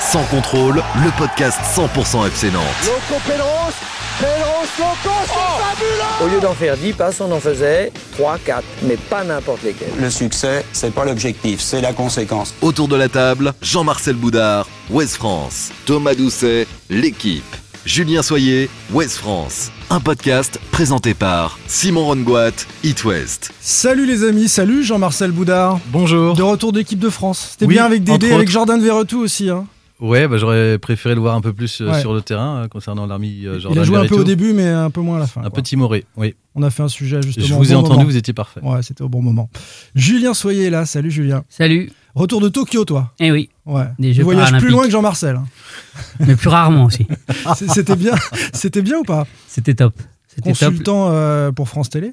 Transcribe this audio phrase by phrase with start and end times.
[0.00, 2.62] Sans contrôle, le podcast 100% FC Nantes.
[2.84, 3.74] Loco Pedros,
[4.20, 8.62] Pedros Loco, c'est fabuleux Au lieu d'en faire 10 passes, on en faisait 3, 4,
[8.82, 9.88] mais pas n'importe lesquels.
[9.98, 12.54] Le succès, c'est pas l'objectif, c'est la conséquence.
[12.62, 19.70] Autour de la table, Jean-Marcel Boudard, Ouest France, Thomas Doucet, l'équipe, Julien Soyer, Ouest France.
[19.90, 22.52] Un podcast présenté par Simon Rongoat,
[22.82, 23.52] It West.
[23.60, 25.78] Salut les amis, salut Jean-Marcel Boudard.
[25.92, 26.34] Bonjour.
[26.34, 27.50] De retour d'équipe de France.
[27.52, 28.50] C'était Oui, bien avec Dédé, avec autres.
[28.52, 29.50] Jordan Verretou aussi.
[29.50, 29.66] hein.
[30.00, 32.00] Ouais, bah, j'aurais préféré le voir un peu plus euh, Ouais.
[32.00, 34.52] sur le terrain euh, concernant l'armée euh, Il Jordan a joué un peu au début,
[34.54, 35.40] mais un peu moins à la fin.
[35.40, 35.50] Un quoi.
[35.52, 36.34] peu timoré, oui.
[36.54, 37.46] On a fait un sujet justement.
[37.46, 38.04] Je au vous ai bon entendu, moment.
[38.10, 38.60] vous étiez parfait.
[38.62, 39.48] Ouais, c'était au bon moment.
[39.94, 40.84] Julien Soyer est là.
[40.86, 41.44] Salut Julien.
[41.48, 41.92] Salut.
[42.14, 43.12] Retour de Tokyo, toi.
[43.18, 43.86] Eh oui, Ouais.
[43.98, 45.40] Des tu Jeux voyages plus loin que Jean-Marcel.
[46.20, 47.06] mais plus rarement aussi.
[47.68, 48.14] C'était bien.
[48.52, 49.26] C'était bien ou pas?
[49.48, 49.94] C'était top.
[50.28, 50.70] C'était top.
[50.70, 52.12] Consultant euh, pour France Télé?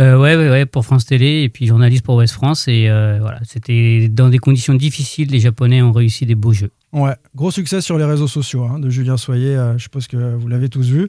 [0.00, 2.68] Euh, ouais, ouais, ouais, pour France Télé et puis journaliste pour Ouest France.
[2.68, 5.30] Et euh, voilà, c'était dans des conditions difficiles.
[5.30, 6.70] Les Japonais ont réussi des beaux jeux.
[6.94, 10.16] Ouais, gros succès sur les réseaux sociaux hein, de Julien Soyer, euh, je suppose que
[10.36, 11.08] vous l'avez tous vu.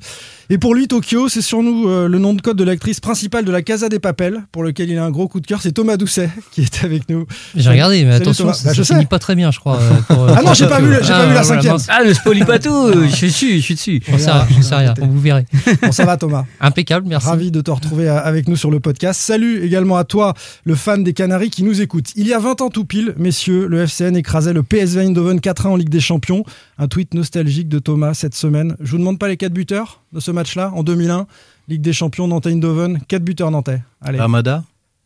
[0.50, 3.45] Et pour lui, Tokyo, c'est sur nous euh, le nom de code de l'actrice principale
[3.45, 5.73] de la Casa des Papels, pour lequel il a un gros coup de cœur, c'est
[5.73, 7.27] Thomas Doucet qui est avec nous.
[7.55, 8.53] J'ai regardé, mais Salut attention, Thomas.
[8.55, 8.94] ça, Bah, ça je sais.
[8.95, 9.77] finit pas très bien, je crois.
[9.80, 11.77] euh, pour, Ah non, j'ai pas vu- j'ai pas vu la voilà, cinquième.
[11.88, 14.02] Ah, ne spoilie pas tout Je suis dessus, je suis dessus.
[14.09, 15.45] J'en sais rien, rien, vous verrez.
[15.83, 17.27] Bon, ça va Thomas Impeccable, merci.
[17.27, 19.22] Ravi de te retrouver avec nous sur le podcast.
[19.22, 20.33] Salut également à toi,
[20.64, 22.08] le fan des Canaries qui nous écoute.
[22.16, 25.74] Il y a 20 ans tout pile, messieurs, le FCN écrasait le PSV Eindhoven 4-1
[25.75, 26.43] en Ligue des Champions.
[26.77, 28.75] Un tweet nostalgique de Thomas cette semaine.
[28.79, 31.27] Je vous demande pas les 4 buteurs de ce match-là, en 2001,
[31.67, 33.81] Ligue des Champions Nantes Eindhoven, 4 buteurs nantais.
[34.02, 34.64] Allez, Armada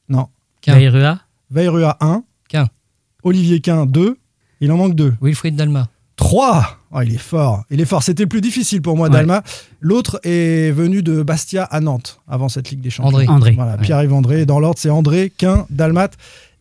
[0.08, 0.28] non.
[0.66, 1.20] Bayrua
[1.52, 2.68] Veirua 1, Quin.
[3.24, 4.18] Olivier Quin 2,
[4.62, 5.16] il en manque 2.
[5.22, 5.88] Wilfried Dalma.
[6.16, 8.04] 3 oh, Il est fort, il est fort.
[8.04, 9.14] C'était le plus difficile pour moi, Ouais.
[9.14, 9.42] Dalma.
[9.80, 13.10] L'autre est venu de Bastia à Nantes, avant cette Ligue des Champions.
[13.10, 13.28] André.
[13.28, 13.52] André.
[13.54, 13.82] Voilà, Ouais.
[13.82, 14.46] Pierre-Yves André.
[14.46, 16.10] Dans l'ordre, c'est André, Quin, Dalmat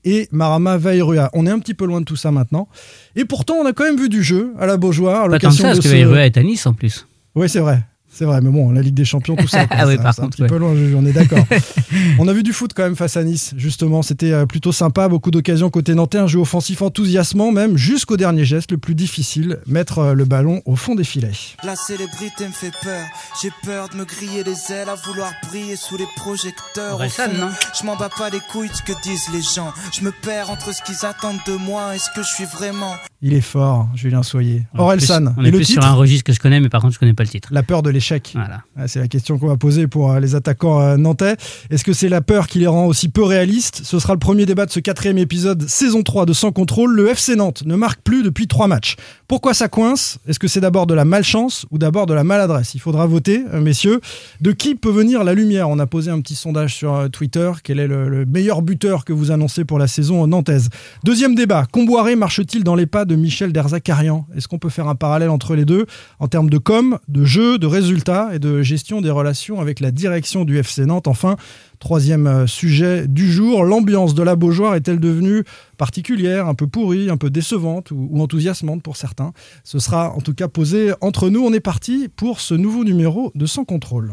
[0.05, 1.31] et Marama Vairua.
[1.33, 2.69] On est un petit peu loin de tout ça maintenant.
[3.17, 5.25] Et pourtant, on a quand même vu du jeu à la Beaujoire.
[5.25, 7.07] À Pas tant que ça, de parce que ce- Bayrua est à Nice en plus.
[7.35, 7.81] Oui, c'est vrai.
[8.19, 10.21] C'est vrai, mais bon, la Ligue des Champions, tout ça, Ah oui, ça- par c'est
[10.21, 10.49] un contre, petit ouais.
[10.49, 11.45] peu loin, on est d'accord.
[12.19, 14.03] on a vu du foot quand même face à Nice, justement.
[14.03, 18.45] C'était euh, plutôt sympa, beaucoup d'occasions côté nantais, un jeu offensif enthousiasmant, même jusqu'au dernier
[18.45, 21.31] geste, le plus difficile, mettre euh, le ballon au fond des filets.
[21.65, 23.05] La célébrité me fait peur.
[23.41, 26.93] J'ai peur de me griller les ailes à vouloir briller sous les projecteurs.
[26.93, 27.49] Au Orelsan, fond, non?
[27.81, 29.73] Je m'en bats pas les couilles de ce que disent les gens.
[29.97, 32.95] Je me perds entre ce qu'ils attendent de moi et ce que je suis vraiment.
[33.23, 34.65] Il est fort, Julien Soyer.
[34.75, 36.41] On est Orelsan, plus- On et est le plus titre sur un registre que je
[36.41, 37.49] connais, mais par contre, je connais pas le titre.
[37.53, 38.08] La peur de l'échec.
[38.35, 38.63] Voilà.
[38.77, 41.37] Ah, C'est la question qu'on va poser pour euh, les attaquants euh, nantais.
[41.71, 43.83] Est-ce que c'est la peur qui les rend aussi peu réalistes?
[43.85, 46.95] Ce sera le premier débat de ce quatrième épisode, saison 3 de Sans Contrôle.
[46.95, 48.97] Le FC Nantes ne marque plus depuis trois matchs.
[49.29, 50.19] Pourquoi ça coince?
[50.27, 52.75] Est-ce que c'est d'abord de la malchance ou d'abord de la maladresse?
[52.75, 54.01] Il faudra voter, euh, messieurs.
[54.41, 55.69] De qui peut venir la lumière?
[55.69, 57.53] On a posé un petit sondage sur euh, Twitter.
[57.63, 60.71] Quel est le, le meilleur buteur que vous annoncez pour la saison nantaise?
[61.05, 61.67] Deuxième débat.
[61.71, 64.27] Comboiré marche-t-il dans les pas de Michel Derzakarian?
[64.35, 65.85] Est-ce qu'on peut faire un parallèle entre les deux?
[66.21, 69.91] En termes de com, de jeu, de résultats et de gestion des relations avec la
[69.91, 71.37] direction du FC Nantes Enfin,
[71.79, 75.45] troisième euh, sujet du jour, l'ambiance de la Beaujoire est-elle devenue
[75.77, 79.33] particulière, un peu pourrie, un peu décevante ou, ou enthousiasmante pour certains?
[79.65, 81.45] Ce sera en tout cas posé entre nous.
[81.45, 84.13] On est parti pour ce nouveau numéro de Sans Contrôle.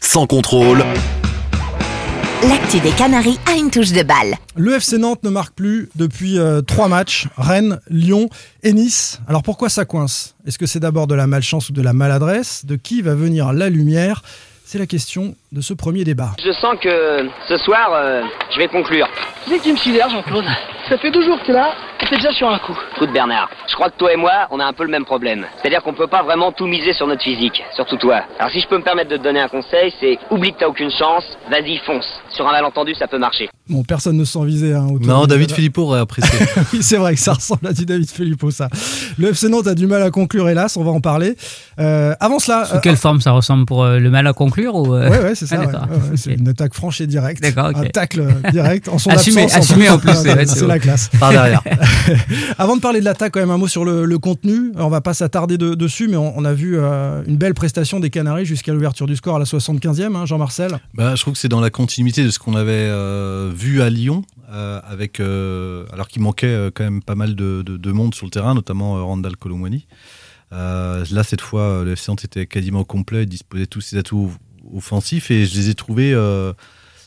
[0.00, 0.82] Sans contrôle,
[2.42, 4.36] L'actu des Canaries a une touche de balle.
[4.56, 8.28] Le FC Nantes ne marque plus depuis euh, trois matchs, Rennes, Lyon
[8.62, 9.20] et Nice.
[9.26, 10.36] Alors pourquoi ça coince?
[10.46, 12.66] Est-ce que c'est d'abord de la malchance ou de la maladresse?
[12.66, 14.22] De qui va venir la lumière?
[14.68, 16.30] C'est la question de ce premier débat.
[16.44, 19.08] Je sens que ce soir, euh, je vais conclure.
[19.44, 20.44] Tu sais que tu me sidères, Jean-Claude
[20.88, 22.76] Ça fait deux jours que t'es là, et t'es déjà sur un coup.
[22.96, 25.46] Écoute Bernard, je crois que toi et moi, on a un peu le même problème.
[25.58, 28.22] C'est-à-dire qu'on peut pas vraiment tout miser sur notre physique, surtout toi.
[28.40, 30.66] Alors si je peux me permettre de te donner un conseil, c'est oublie que t'as
[30.66, 32.20] aucune chance, vas-y fonce.
[32.30, 33.48] Sur un malentendu, ça peut marcher.
[33.68, 34.74] Bon, personne ne s'en visait.
[34.74, 35.50] Hein, autour Non, David.
[35.50, 36.38] Philippot aurait apprécié.
[36.72, 38.68] oui, c'est vrai que ça ressemble à du David Filippo, ça.
[39.18, 41.36] Le FC Nantes a du mal à conclure, hélas, on va en parler.
[41.80, 42.64] Euh, avant cela...
[42.66, 45.34] Sous quelle forme ça ressemble pour euh, le mal à conclure ou euh, Ouais, ouais,
[45.34, 45.56] c'est ça.
[45.60, 47.42] Ah, ouais, ouais, c'est une attaque franche et directe.
[47.42, 47.76] D'accord, ok.
[47.76, 49.90] Un tacle euh, direct en son Assumé en assumé plus.
[49.90, 50.12] en plus.
[50.46, 51.10] c'est la classe.
[51.18, 51.62] Par derrière.
[52.58, 54.72] Avant de parler de l'attaque, quand même un mot sur le, le contenu.
[54.76, 58.00] On va pas s'attarder de- dessus, mais on, on a vu euh, une belle prestation
[58.00, 60.78] des Canaries jusqu'à l'ouverture du score à la 75e, hein, Jean-Marcel.
[60.94, 63.90] Bah, je trouve que c'est dans la continuité de ce qu'on avait euh, vu à
[63.90, 67.92] Lyon, euh, avec, euh, alors qu'il manquait euh, quand même pas mal de, de- de
[67.92, 69.86] monde sur le terrain, notamment Randall Colomwani.
[70.52, 74.32] Là, cette fois, le FC était quasiment complet, disposait tous ses atouts
[74.72, 76.14] offensifs et je les ai trouvés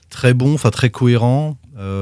[0.09, 1.57] très bons, enfin très cohérents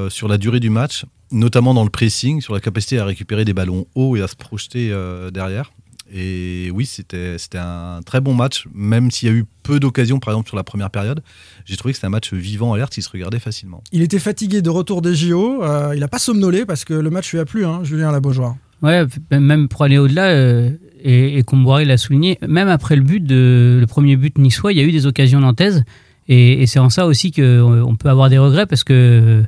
[0.08, 3.54] sur la durée du match, notamment dans le pressing, sur la capacité à récupérer des
[3.54, 4.90] ballons hauts et à se projeter
[5.32, 5.70] derrière.
[6.12, 10.18] Et oui, c'était c'était un très bon match, même s'il y a eu peu d'occasions,
[10.18, 11.22] par exemple sur la première période.
[11.66, 13.82] J'ai trouvé que c'était un match vivant, alerte, qui se regardait facilement.
[13.92, 15.62] Il était fatigué de retour des JO.
[15.62, 18.56] euh, il a pas somnolé parce que le match lui a plu, hein, Julien Labaujoire.
[18.80, 20.70] Ouais, même pour aller au-delà, euh,
[21.02, 24.78] et, et Comboiré l'a souligné, même après le but de le premier but niçois, il
[24.78, 25.82] y a eu des occasions nantaises,
[26.28, 29.42] et, et c'est en ça aussi qu'on peut avoir des regrets parce que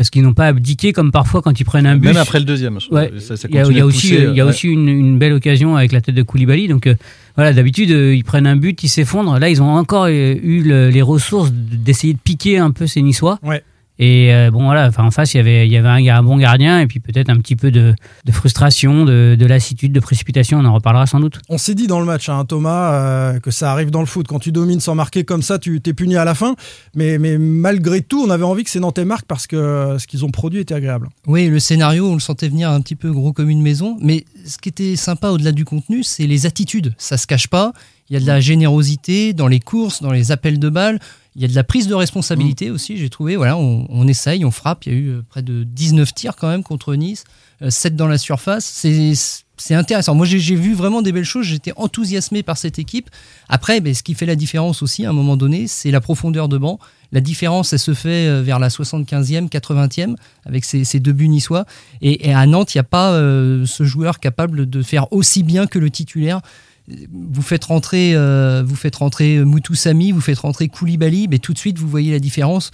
[0.00, 2.06] parce qu'ils n'ont pas abdiqué comme parfois quand ils prennent un but.
[2.08, 2.88] Même après le deuxième, je.
[2.88, 4.40] Ouais, Ça- ça il y a, continue il y a de aussi, pousser, il y
[4.40, 4.48] a ouais.
[4.48, 6.68] aussi une, une belle occasion avec la tête de Koulibaly.
[6.68, 6.94] Donc euh,
[7.36, 9.38] voilà, d'habitude euh, ils prennent un but, ils s'effondrent.
[9.38, 13.02] Là, ils ont encore euh, eu le- les ressources d'essayer de piquer un peu ces
[13.02, 13.38] Niçois.
[13.42, 13.62] Ouais.
[14.02, 16.38] Et euh, bon voilà, enfin en face il y avait il y avait un, bon
[16.38, 17.94] gardien et puis peut-être un petit peu de,
[18.24, 20.58] de frustration, de, de lassitude, de précipitation.
[20.58, 21.38] On en reparlera sans doute.
[21.50, 24.26] On s'est dit dans le match, hein, Thomas, euh, que ça arrive dans le foot.
[24.26, 26.56] Quand tu domines sans marquer comme ça, tu t'es puni à la fin.
[26.94, 30.06] Mais, mais malgré tout, on avait envie que ces Nantais marquent parce que euh, ce
[30.06, 31.10] qu'ils ont produit était agréable.
[31.26, 33.98] Oui, le scénario, on le sentait venir un petit peu gros comme une maison.
[34.00, 36.94] Mais ce qui était sympa au-delà du contenu, c'est les attitudes.
[36.96, 37.74] Ça se cache pas.
[38.08, 40.98] Il y a de la générosité dans les courses, dans les appels de balles.
[41.36, 43.36] Il y a de la prise de responsabilité aussi, j'ai trouvé.
[43.36, 44.86] Voilà, on, on essaye, on frappe.
[44.86, 47.24] Il y a eu euh, près de 19 tirs quand même contre Nice,
[47.62, 48.64] euh, 7 dans la surface.
[48.64, 49.14] C'est
[49.60, 50.14] c'est intéressant.
[50.14, 51.44] Moi, j'ai vu vraiment des belles choses.
[51.44, 53.10] J'étais enthousiasmé par cette équipe.
[53.48, 56.48] Après, ben, ce qui fait la différence aussi, à un moment donné, c'est la profondeur
[56.48, 56.78] de banc.
[57.12, 60.16] La différence, elle se fait euh, vers la 75e, 80e,
[60.46, 61.66] avec ces, ces deux buts niçois.
[62.00, 65.42] Et, et à Nantes, il n'y a pas euh, ce joueur capable de faire aussi
[65.42, 66.40] bien que le titulaire.
[66.88, 71.52] Vous faites rentrer, euh, vous faites rentrer Moutou Sami, vous faites rentrer Koulibaly, mais tout
[71.52, 72.70] de suite, vous voyez la différence.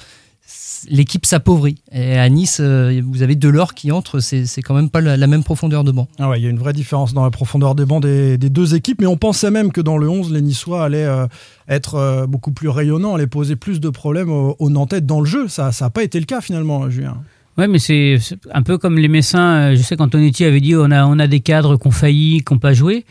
[0.88, 1.76] L'équipe s'appauvrit.
[1.90, 5.16] Et à Nice, euh, vous avez Delors qui entre, c'est c'est quand même pas la,
[5.16, 6.06] la même profondeur de banc.
[6.18, 8.50] Ah ouais, il y a une vraie différence dans la profondeur des bancs des, des
[8.50, 11.26] deux équipes, mais on pensait même que dans le 11, les Niçois allaient euh,
[11.68, 15.26] être euh, beaucoup plus rayonnants, allaient poser plus de problèmes aux, aux Nantais dans le
[15.26, 15.48] jeu.
[15.48, 17.16] Ça n'a pas été le cas finalement, Julien.
[17.58, 18.18] Ouais, mais c'est
[18.52, 19.74] un peu comme les Messins.
[19.74, 22.52] Je sais qu'Antonetti avait dit on a, on a des cadres qui ont failli, qui
[22.52, 23.04] n'ont pas joué.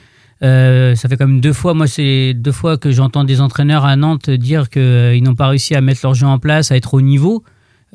[0.45, 3.83] Euh, ça fait quand même deux fois, moi c'est deux fois que j'entends des entraîneurs
[3.83, 6.93] à Nantes dire qu'ils n'ont pas réussi à mettre leur jeu en place, à être
[6.93, 7.43] au niveau.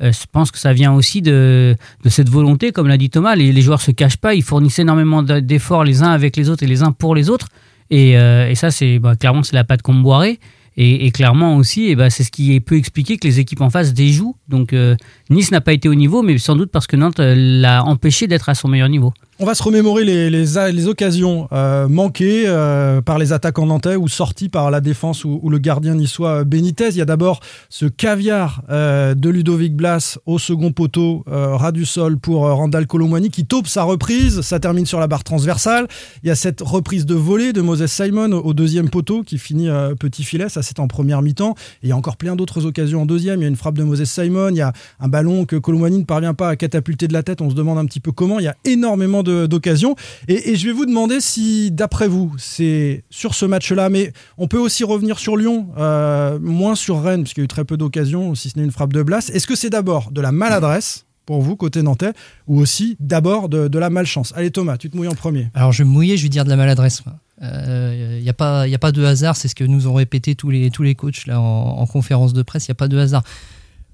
[0.01, 1.75] Euh, je pense que ça vient aussi de,
[2.07, 3.35] cette volonté, comme l'a dit Thomas.
[3.35, 6.63] Les, les joueurs se cachent pas, ils fournissent énormément d'efforts les uns avec les autres
[6.63, 7.47] et les uns pour les autres.
[7.89, 10.39] Et, euh, ça, c'est bah, clairement c'est la patte Comboiré.
[10.77, 13.69] Et, et clairement aussi, et bah, c'est ce qui peut expliquer que les équipes en
[13.69, 14.37] face déjouent.
[14.47, 14.95] Donc euh,
[15.29, 18.27] Nice n'a pas été au niveau, mais sans doute parce que Nantes euh, l'a empêché
[18.27, 19.13] d'être à son meilleur niveau.
[19.43, 24.49] On va se remémorer les, occasions euh, manquées euh, par les attaquants nantais ou sorties
[24.49, 26.89] par la défense ou, le gardien niçois Benitez.
[26.89, 31.85] Il y a d'abord ce caviar euh, de Ludovic Blas au second poteau, ras du
[31.87, 34.41] sol pour Randall Colomwani qui taupe sa reprise.
[34.41, 35.87] Ça termine sur la barre transversale.
[36.21, 39.69] Il y a cette reprise de volée de Moses Simon au, deuxième poteau qui finit
[39.99, 40.49] petit filet.
[40.49, 41.55] Ça, c'est en première mi-temps.
[41.81, 43.39] Et il y a encore plein d'autres occasions en deuxième.
[43.39, 44.49] Il y a une frappe de Moses Simon.
[44.49, 47.41] Il y a un ballon que Colomwani ne parvient pas à catapulter de la tête.
[47.41, 48.37] On se demande un petit peu comment.
[48.37, 49.95] Il y a énormément de- d'occasions.
[50.27, 54.57] Et, je vais vous demander si, d'après vous, c'est sur ce match-là, mais on peut
[54.57, 58.35] aussi revenir sur Lyon, euh, moins sur Rennes, puisqu'il y a eu très peu d'occasions,
[58.35, 59.29] si ce n'est une frappe de Blas.
[59.33, 62.13] Est-ce que c'est d'abord de la maladresse pour vous, côté nantais,
[62.47, 64.33] ou aussi d'abord de, la malchance?
[64.35, 65.49] Allez Thomas, tu te mouilles en premier.
[65.53, 67.03] Alors je vais me mouiller, je vais dire de la maladresse.
[67.41, 70.35] Il n'y a, pas- y a pas de hasard, c'est ce que nous ont répété
[70.35, 72.87] tous les, tous les coachs là, en, en conférence de presse, il n'y a pas
[72.87, 73.23] de hasard.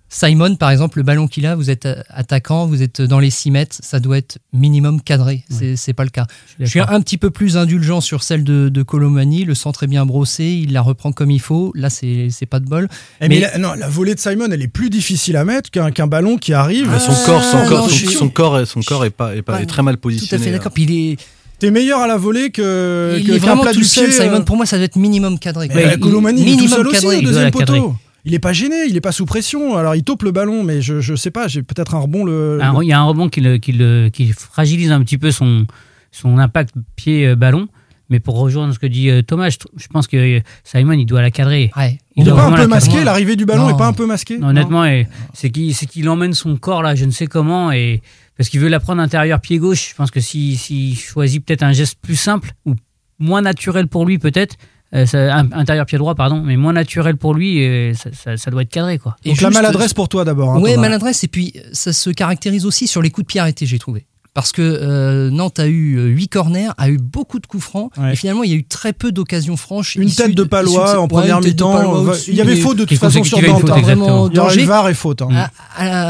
[0.10, 3.52] Simon, par exemple, le ballon qu'il a, vous êtes attaquant, vous êtes dans les 6
[3.52, 5.44] mètres, ça doit être minimum cadré.
[5.50, 6.26] C'est C'est pas le cas.
[6.60, 9.44] Je suis un petit peu plus indulgent sur celle de, de Colomani.
[9.44, 11.72] Le centre est bien brossé, il la reprend comme il faut.
[11.76, 12.88] Là, c'est pas de bol.
[13.22, 16.08] Eh, mais la, non, la volée de Simon, elle est plus difficile à mettre qu'un
[16.08, 16.90] ballon qui arrive.
[17.00, 19.10] son corps, son Ah, corps, non, son, je suis- son corps, est- son corps est
[19.10, 20.44] pas, est pas- est très mal Tout à positionné.
[20.44, 20.72] fait d'accord.
[20.78, 21.18] il est,
[21.60, 24.14] T'es meilleur à la volée que il que- est vraiment plat tout du seul, pied,
[24.14, 24.36] Simon.
[24.38, 24.42] euh.
[24.42, 25.68] Pour moi, ça doit être minimum cadré.
[25.74, 27.96] Mais Il- Colomani, il est tout minimum seul aussi cadré, au il doit deuxième poteau.
[28.28, 29.78] Il est pas gêné, il est pas sous pression.
[29.78, 32.60] Alors il taupe le ballon, mais je, je sais pas, j'ai peut-être un rebond le.
[32.62, 35.32] Un- Il y a un rebond qui, le- qui, le- qui fragilise un petit peu
[35.32, 35.66] son,
[36.12, 37.68] son impact pied-ballon.
[38.10, 41.22] Mais pour rejoindre ce que dit euh, Thomas, je, pense que euh, Simon, il doit
[41.22, 41.72] la cadrer.
[41.76, 41.98] Ouais.
[42.16, 43.04] Il doit est pas un peu cadrer.
[43.04, 43.76] l'arrivée du ballon Non.
[43.76, 44.86] est pas un peu masqué Non, honnêtement,
[45.34, 48.02] c'est qu'il c'est qu'il emmène son corps là, je ne sais comment, et
[48.38, 49.90] parce qu'il veut la prendre intérieur pied gauche.
[49.90, 52.76] Je pense que s'il si, choisit peut-être un geste plus simple ou
[53.20, 54.56] moins naturel pour lui peut-être,
[54.94, 58.52] euh, ça- intérieur pied droit, pardon, mais moins naturel pour lui, et ça, ça- ça
[58.52, 59.16] doit être cadré, quoi.
[59.26, 60.52] Donc la maladresse pour toi d'abord.
[60.52, 60.88] hein, ouais, Thomas.
[60.88, 61.24] maladresse.
[61.24, 64.06] Et puis, ça se caractérise aussi sur les coups de pied arrêtés, j'ai trouvé.
[64.34, 68.14] Parce que euh, Nantes a eu 8 corners, a eu beaucoup de coups francs, Ouais.
[68.14, 69.96] et finalement, il y a eu très peu d'occasions franches.
[69.96, 72.06] Une tête de Palois en ouais, première mi-temps.
[72.28, 73.62] Il y avait faute de toute façon sur Nantes.
[73.62, 74.30] faute, hein.
[74.32, 74.64] Il y aurait.
[74.66, 75.24] VAR et faute.
[75.24, 75.30] hein.
[75.32, 75.50] À,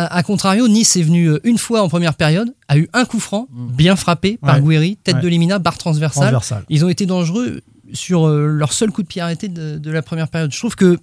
[0.05, 3.05] à- à contrario, Nice est venu euh, une fois en première période, a eu un
[3.05, 4.71] coup franc, bien frappé par Ouais.
[4.73, 5.21] Guéry, tête Ouais.
[5.21, 6.23] de Limina, barre transversale.
[6.23, 6.65] Transversale.
[6.67, 7.61] Ils ont été dangereux
[7.93, 10.51] sur euh, leur seul coup de pied arrêté de, de la première période.
[10.51, 10.97] Je trouve que,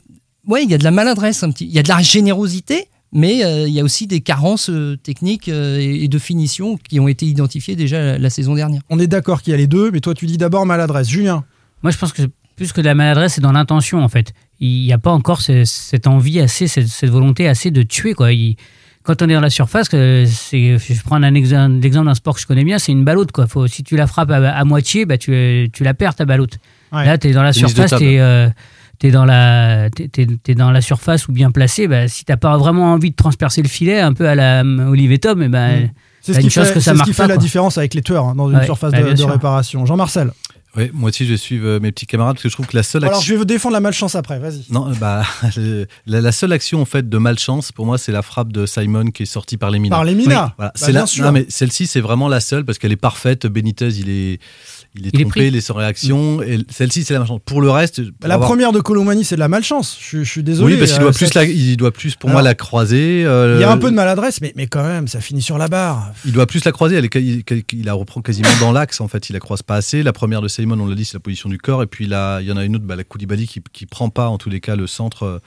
[0.46, 2.88] ouais, il y a de la maladresse un petit, il y a de la générosité,
[3.12, 6.76] mais euh, il y a aussi des carences euh, techniques euh, et, et de finition
[6.76, 8.82] qui ont été identifiées déjà la, la saison dernière.
[8.90, 11.08] On est d'accord qu'il y a les deux, mais toi tu dis d'abord maladresse.
[11.08, 11.44] Julien.
[11.82, 12.22] Moi, je pense que
[12.56, 14.32] plus que de la maladresse, c'est dans l'intention, en fait.
[14.60, 18.14] Il n'y a pas encore ce- cette envie assez, cette, cette volonté assez de tuer,
[18.14, 18.32] quoi.
[18.32, 18.56] Il-
[19.02, 22.46] quand on est dans la surface, je prends un exemple, l'exemple d'un sport que je
[22.46, 23.46] connais bien, c'est une ballotte, quoi.
[23.46, 26.58] Faut, si tu la frappes à, à moitié, bah, tu, tu la perds, ta ballotte.
[26.94, 27.04] Ouais.
[27.06, 30.70] Là, tu es dans la Tennis surface, tu es, dans la, t'es- t'es- t'es dans
[30.70, 31.88] la surface ou bien placé.
[31.88, 34.86] Bah, si tu pas vraiment envie de transpercer le filet, un peu à la euh,
[34.88, 35.90] Olivier Tom, et ben Mm.
[36.26, 37.92] C'est t'as ce qui fait, que ça c'est ce marque qui fait la différence avec
[37.92, 39.84] les tueurs hein, dans une Ouais, surface bah, de, réparation.
[39.84, 40.30] Jean-Marcel.
[40.74, 42.82] Ouais, moi aussi, je suis euh, mes petits camarades parce que je trouve que la
[42.82, 43.26] seule Alors action.
[43.28, 44.64] je vais vous défendre la malchance après, vas-y.
[44.70, 45.22] Non, bah,
[45.58, 48.64] le- la, la seule action en fait de malchance pour moi, c'est la frappe de
[48.64, 49.94] Simon qui est sortie par les Mina.
[49.96, 51.24] Par les Mina Voilà, Bah, c'est bien la- sûr.
[51.26, 53.46] non, mais celle-ci, c'est vraiment la seule parce qu'elle est parfaite.
[53.46, 54.40] Benitez, il est,
[54.96, 56.40] il est Il trompé, il est sans réaction.
[56.42, 57.40] Et celle-ci, c'est la malchance.
[57.44, 59.98] Pour le reste, pour La avoir- première de Colomani, c'est de la malchance.
[60.00, 60.74] Je, je suis désolé.
[60.74, 62.54] Oui, parce qu'il euh, doit plus, ça- la- il doit plus pour Alors, moi la
[62.54, 63.24] croiser.
[63.24, 65.58] euh, Il y a un peu de maladresse, mais, mais quand même, ça finit sur
[65.58, 66.12] la barre.
[66.24, 66.96] Il doit plus la croiser.
[66.96, 69.00] Elle est, il, il la reprend quasiment dans l'axe.
[69.00, 70.02] En fait, il la croise pas assez.
[70.02, 71.82] La première de Simon, on l'a dit, c'est la position du corps.
[71.82, 74.08] Et puis là, il y en a une autre, bah, la Koulibaly qui, qui prend
[74.10, 75.38] pas en tous les cas le centre euh,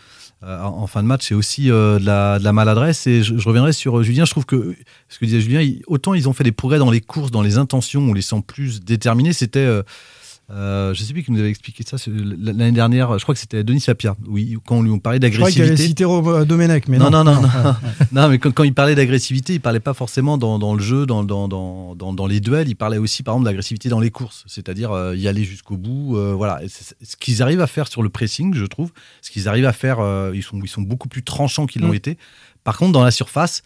[0.44, 1.28] en, en fin de match.
[1.28, 3.08] C'est aussi euh, de, la, maladresse.
[3.08, 4.26] Et je, je reviendrai sur euh, Julien.
[4.26, 4.76] Je trouve que
[5.10, 7.58] ce que disait Julien, autant ils ont fait des progrès dans les courses, dans les
[7.58, 9.34] intentions, on les sent plus déterminés.
[9.34, 9.68] C'était
[10.50, 10.54] euh,
[10.90, 13.18] euh, je sais plus qui nous avait expliqué ça l'année dernière.
[13.20, 14.16] Je crois que c'était Denis Sapia.
[14.28, 15.88] Oui, quand on lui parlait Je crois qu'il avait d'agressivité.
[15.88, 17.10] cité Ro- Domenech, mais non.
[17.10, 17.48] Non, non, non, non.
[17.48, 18.06] Ouais, ouais.
[18.14, 21.06] Non, mais quand, quand il parlait d'agressivité, il parlait pas forcément dans, dans le jeu,
[21.06, 21.48] dans, dans,
[21.96, 22.70] dans, les duels.
[22.70, 26.16] Il parlait aussi, par exemple, d'agressivité dans les courses, c'est-à-dire euh, y aller jusqu'au bout.
[26.18, 29.66] euh, voilà, ce qu'ils arrivent à faire sur le pressing, je trouve, ce qu'ils arrivent
[29.66, 31.96] à faire, euh, ils sont, ils sont beaucoup plus tranchants qu'ils l'ont Mm.
[31.96, 32.18] été.
[32.64, 33.64] Par contre, dans la surface,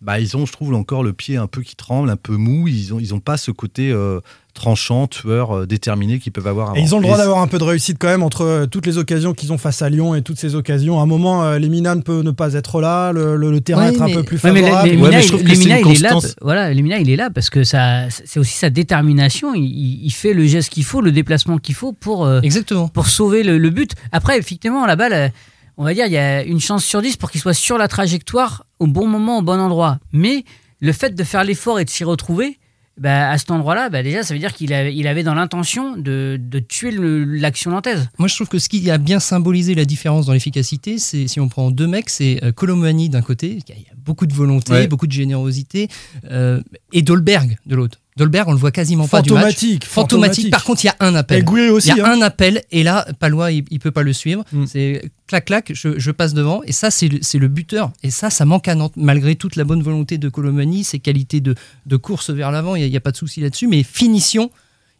[0.00, 2.68] bah, ils ont, je trouve, encore le pied un peu qui tremble, un peu mou.
[2.68, 4.20] Ils ont, ils ont pas ce côté euh,
[4.58, 6.76] tranchant, tueur, euh, déterminé qu'ils peuvent avoir.
[6.76, 8.84] Et ils ont le droit d'avoir un peu de réussite quand même entre euh, toutes
[8.86, 10.98] les occasions qu'ils ont face à Lyon et toutes ces occasions.
[10.98, 13.60] À un moment, euh, les Mina ne peut ne pas être là, le, le- le
[13.60, 14.88] terrain Ouais, être un mais- peu plus Ouais, mais favorable.
[14.90, 16.10] Ouais, mais je il- trouve que une il est là.
[16.10, 16.36] constance.
[16.42, 19.54] Voilà, les Mina, il est là parce que ça, c'est aussi sa détermination.
[19.54, 22.88] Il, fait le geste qu'il faut, le déplacement qu'il faut pour, euh, Exactement.
[22.88, 23.92] pour sauver le, le but.
[24.12, 25.32] Après, effectivement, la balle,
[25.76, 27.86] on va dire, il y a une chance sur 10 pour qu'il soit sur la
[27.88, 29.98] trajectoire au bon moment, au bon endroit.
[30.12, 30.44] Mais
[30.80, 32.58] le fait de faire l'effort et de s'y retrouver,
[32.98, 35.96] bah, à cet endroit-là, bah, déjà, ça veut dire qu'il avait, il avait dans l'intention
[35.96, 38.08] de, de tuer l'action nantaise.
[38.18, 41.40] Moi, je trouve que ce qui a bien symbolisé la différence dans l'efficacité, c'est si
[41.40, 44.72] on prend deux mecs, c'est euh, Colomani d'un côté, il y a beaucoup de volonté,
[44.72, 44.86] Ouais.
[44.88, 45.88] beaucoup de générosité,
[46.30, 46.60] euh,
[46.92, 47.98] et Dolberg de l'autre.
[48.18, 49.42] Dolberg, on le voit quasiment pas du match.
[49.42, 50.50] Fantomatique, Fantomatique.
[50.50, 51.44] Par contre, il y a un Et appel.
[51.44, 51.88] Goulet aussi.
[51.88, 52.18] Il y a hein.
[52.18, 54.44] un appel et là, Palois, il, il peut pas le suivre.
[54.52, 54.64] Mm.
[54.66, 57.92] C'est clac clac, je, je passe devant et ça, c'est le, buteur.
[58.02, 61.40] Et ça, ça manque à Nantes malgré toute la bonne volonté de Colomani, ses qualités
[61.40, 61.54] de,
[61.86, 62.74] de course vers l'avant.
[62.74, 64.50] Il n'y a, il y a pas de souci là-dessus, mais finition,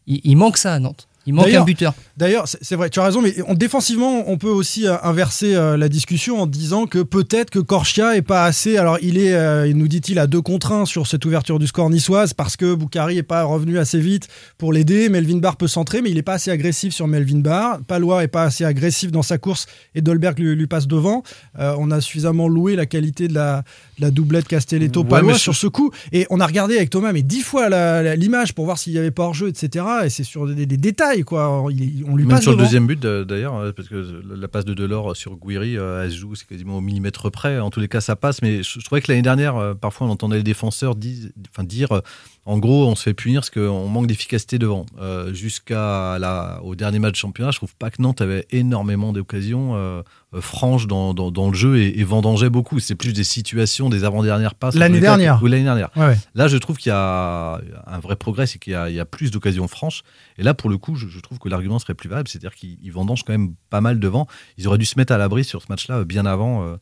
[0.07, 1.08] il, il manque ça à Nantes.
[1.29, 1.95] Il manque D'ailleurs, un buteur.
[2.17, 5.77] D'ailleurs, c'est vrai, tu as raison, mais on, défensivement, on peut aussi euh, inverser euh,
[5.77, 8.79] la discussion en disant que peut-être que Korchia est pas assez.
[8.79, 11.67] Alors, il est, euh, il nous dit-il, à deux contre un sur cette ouverture du
[11.67, 15.11] score niçoise parce que Boukari est pas revenu assez vite pour l'aider.
[15.11, 17.81] Melvin Barr peut centrer, mais il est pas assez agressif sur Melvin Barr.
[17.87, 21.23] Palois est pas assez agressif dans sa course et Dolberg lui, lui passe devant.
[21.59, 23.65] Euh, on a suffisamment loué la qualité de la,
[23.99, 25.91] la doublette Castelletto-Palois Ouais, mais je- sur ce coup.
[26.13, 27.69] Et on a regardé avec Thomas, mais dix fois
[28.17, 29.85] l'image pour voir s'il y avait pas hors-jeu, etc.
[30.05, 31.65] Et c'est sur des, des détails, quoi.
[31.71, 34.49] Il- on lui Même passe sur le deuxième but euh, d'ailleurs, euh, parce que la
[34.49, 37.59] passe de Delors sur Guiri, euh, elle se joue, c'est quasiment au millimètre près.
[37.59, 38.43] En tous les cas, ça passe.
[38.43, 40.95] Mais je, je trouvais que l'année dernière, euh, parfois, on entendait les défenseurs
[41.53, 42.01] enfin, dire, euh,
[42.49, 44.87] en gros, on se fait punir parce qu'on manque d'efficacité devant.
[44.99, 49.13] Euh, Jusqu'à la, au dernier match de championnat, je trouve pas que Nantes avait énormément
[49.13, 50.01] d'occasions euh,
[50.33, 52.81] euh, franches dans, dans, dans le jeu et, et vendangeait beaucoup.
[52.81, 54.77] C'est plus des situations, des avant-dernières passes.
[54.77, 55.45] L'année dernière.
[55.45, 55.91] L'année dernière.
[55.95, 56.17] Ouais, ouais.
[56.35, 59.01] Là, je trouve qu'il y a un vrai progrès, c'est qu'il y a, il y
[59.01, 60.03] a plus d'occasions franches.
[60.39, 62.79] Et là, pour le coup, je, je trouve que l'argument serait plus valable, c'est-à-dire qu'ils
[62.83, 64.27] ils vendangent quand même pas mal devant.
[64.57, 66.77] Ils auraient dû se mettre à l'abri sur ce match-là euh, bien avant euh,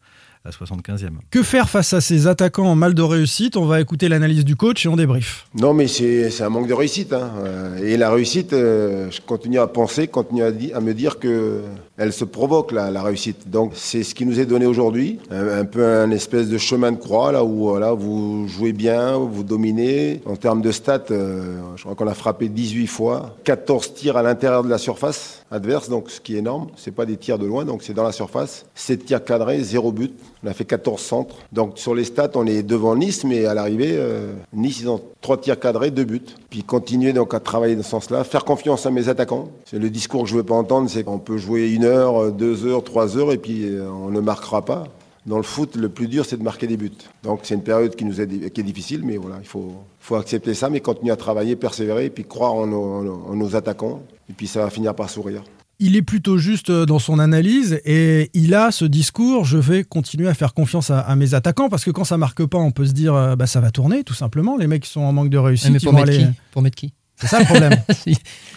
[0.46, 1.10] la 75e.
[1.30, 3.56] Que faire face à ces attaquants en mal de réussite?
[3.56, 5.46] On va écouter l'analyse du coach et on débrief.
[5.58, 7.12] Non, mais c'est un manque de réussite.
[7.12, 7.30] hein.
[7.44, 11.60] Euh, Et la réussite, euh, je continue à penser, continue à, me dire que
[11.98, 13.50] elle se provoque, la, la réussite.
[13.50, 15.18] Donc, c'est ce qui nous est donné aujourd'hui.
[15.30, 19.16] Un, un peu un espèce de chemin de croix, là où voilà, vous jouez bien,
[19.16, 20.20] vous dominez.
[20.26, 24.22] En termes de stats, euh, je crois qu'on a frappé 18 fois, 14 tirs à
[24.22, 25.42] l'intérieur de la surface.
[25.50, 26.68] Adverse, donc ce qui est énorme.
[26.76, 28.66] C'est pas des tirs de loin, donc c'est dans la surface.
[28.74, 30.14] 7 tirs cadrés, 0 but.
[30.42, 31.36] On a fait 14 centres.
[31.52, 35.00] Donc sur les stats, on est devant Nice, mais à l'arrivée, euh, Nice, ils ont
[35.20, 36.22] 3 tirs cadrés, 2 buts.
[36.50, 39.50] Puis continuer donc à travailler dans ce sens-là, faire confiance à mes attaquants.
[39.64, 42.66] C'est le discours que je veux pas entendre, c'est qu'on peut jouer une heure, deux
[42.66, 44.84] heures, trois heures, et puis euh, on ne marquera pas.
[45.26, 46.92] Dans le foot, le plus dur, c'est de marquer des buts.
[47.24, 49.72] Donc c'est une période qui nous est, qui est difficile, mais voilà, il faut,
[50.06, 53.56] faut accepter ça, mais continuer à travailler, persévérer, et puis croire en nos, en nos
[53.56, 55.42] attaquants, et puis ça va finir par sourire.
[55.78, 60.26] Il est plutôt juste dans son analyse et il a ce discours je vais continuer
[60.26, 62.86] à faire confiance à, à mes attaquants parce que quand ça marque pas, on peut
[62.86, 64.56] se dire euh, bah, ça va tourner tout simplement.
[64.56, 66.26] Les mecs qui sont en manque de réussite, mais ils pour, mettre aller- qui?
[66.50, 66.94] Pour mettre qui?
[67.16, 67.72] C'est ça le problème.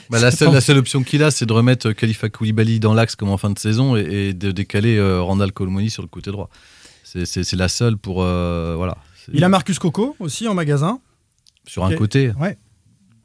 [0.09, 3.15] Bah, la, seule, la seule option qu'il a, c'est de remettre Khalifa Koulibaly dans l'axe
[3.17, 6.31] comme en fin de saison et, et de décaler euh, Randall Colomoni sur le côté
[6.31, 6.49] droit.
[7.03, 8.23] C'est- la seule pour.
[8.23, 8.97] euh, voilà.
[9.33, 10.99] Il a Marcus Coco aussi en magasin.
[11.69, 12.31] Sur un côté.
[12.39, 12.57] Ouais.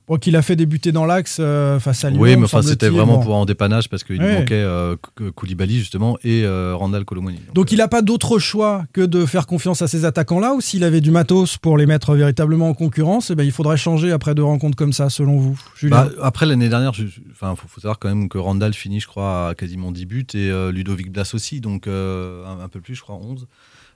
[0.07, 2.21] Bon, qu'il a fait débuter dans l'axe euh, face à Lyon.
[2.21, 3.23] Oui, mais enfin, c'était vraiment Bon.
[3.23, 4.35] pour en dépannage parce qu'il Ouais.
[4.41, 4.97] manquait euh,
[5.35, 7.41] Koulibaly justement et euh, Randall Colomoni.
[7.55, 10.85] Donc il n'a pas d'autre choix que de faire confiance à ces attaquants-là ou s'il
[10.85, 14.35] avait du matos pour les mettre véritablement en concurrence, eh ben, il faudrait changer après
[14.35, 17.99] deux rencontres comme ça, selon vous, Julien Bah, après l'année dernière, il faut, faut savoir
[17.99, 21.31] quand même que Randall finit, je crois, à quasiment 10 buts et euh, Ludovic Blas
[21.33, 23.47] aussi, donc euh, un, un peu plus, je crois, 11.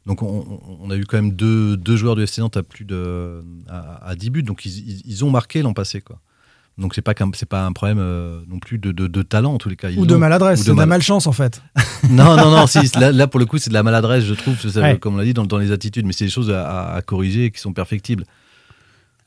[0.07, 2.63] Donc on, on- on a eu quand même deux, deux joueurs du FC Nantes à
[2.63, 6.19] plus de à, à 10 buts, donc ils, ils- ils ont marqué l'an passé, quoi.
[6.79, 9.59] Donc c'est pas c'est pas un problème euh, non plus de, de- de talent en
[9.59, 9.91] tous les cas.
[9.91, 11.61] Ils Ou de maladresse, ou c'est de la mal- malchance en fait.
[12.11, 14.57] Non, non, non, si, là, là, pour le coup c'est de la maladresse, je trouve,
[14.61, 14.99] ça, Ouais.
[14.99, 17.03] comme on l'a dit, dans, dans les attitudes, mais c'est des choses à, à- à
[17.03, 18.25] corriger et qui sont perfectibles.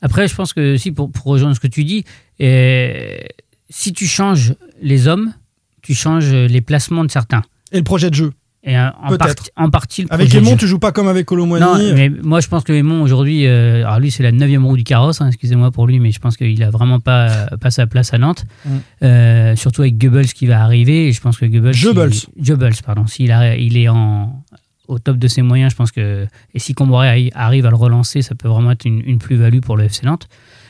[0.00, 2.04] Après, je pense que si, pour, pour rejoindre ce que tu dis,
[2.40, 3.18] euh,
[3.70, 5.32] si tu changes les hommes,
[5.82, 7.42] tu changes les placements de certains.
[7.70, 8.32] Et le projet de jeu
[8.64, 10.40] Et euh, en, partie- en partie, le Avec jeu.
[10.56, 11.64] tu joues pas comme avec Colomboigny.
[11.64, 14.76] Non, mais moi je pense que Aimon aujourd'hui, euh, alors lui c'est la neuvième roue
[14.76, 17.88] du carrosse, hein, excusez-moi pour lui, mais je pense qu'il a vraiment pas, pas sa
[17.88, 18.44] place à Nantes.
[18.64, 18.70] Mm.
[19.02, 21.74] Euh, surtout avec Goebbels qui va arriver, et je pense que Goebbels.
[21.82, 22.12] Goebbels.
[22.36, 23.06] il- Goebbels, pardon.
[23.08, 24.44] S'il il est en,
[24.86, 26.26] au top de ses moyens, je pense que.
[26.54, 29.76] Et si Comboiré arrive à le relancer, ça peut vraiment être une, une plus-value pour
[29.76, 30.28] le FC Nantes.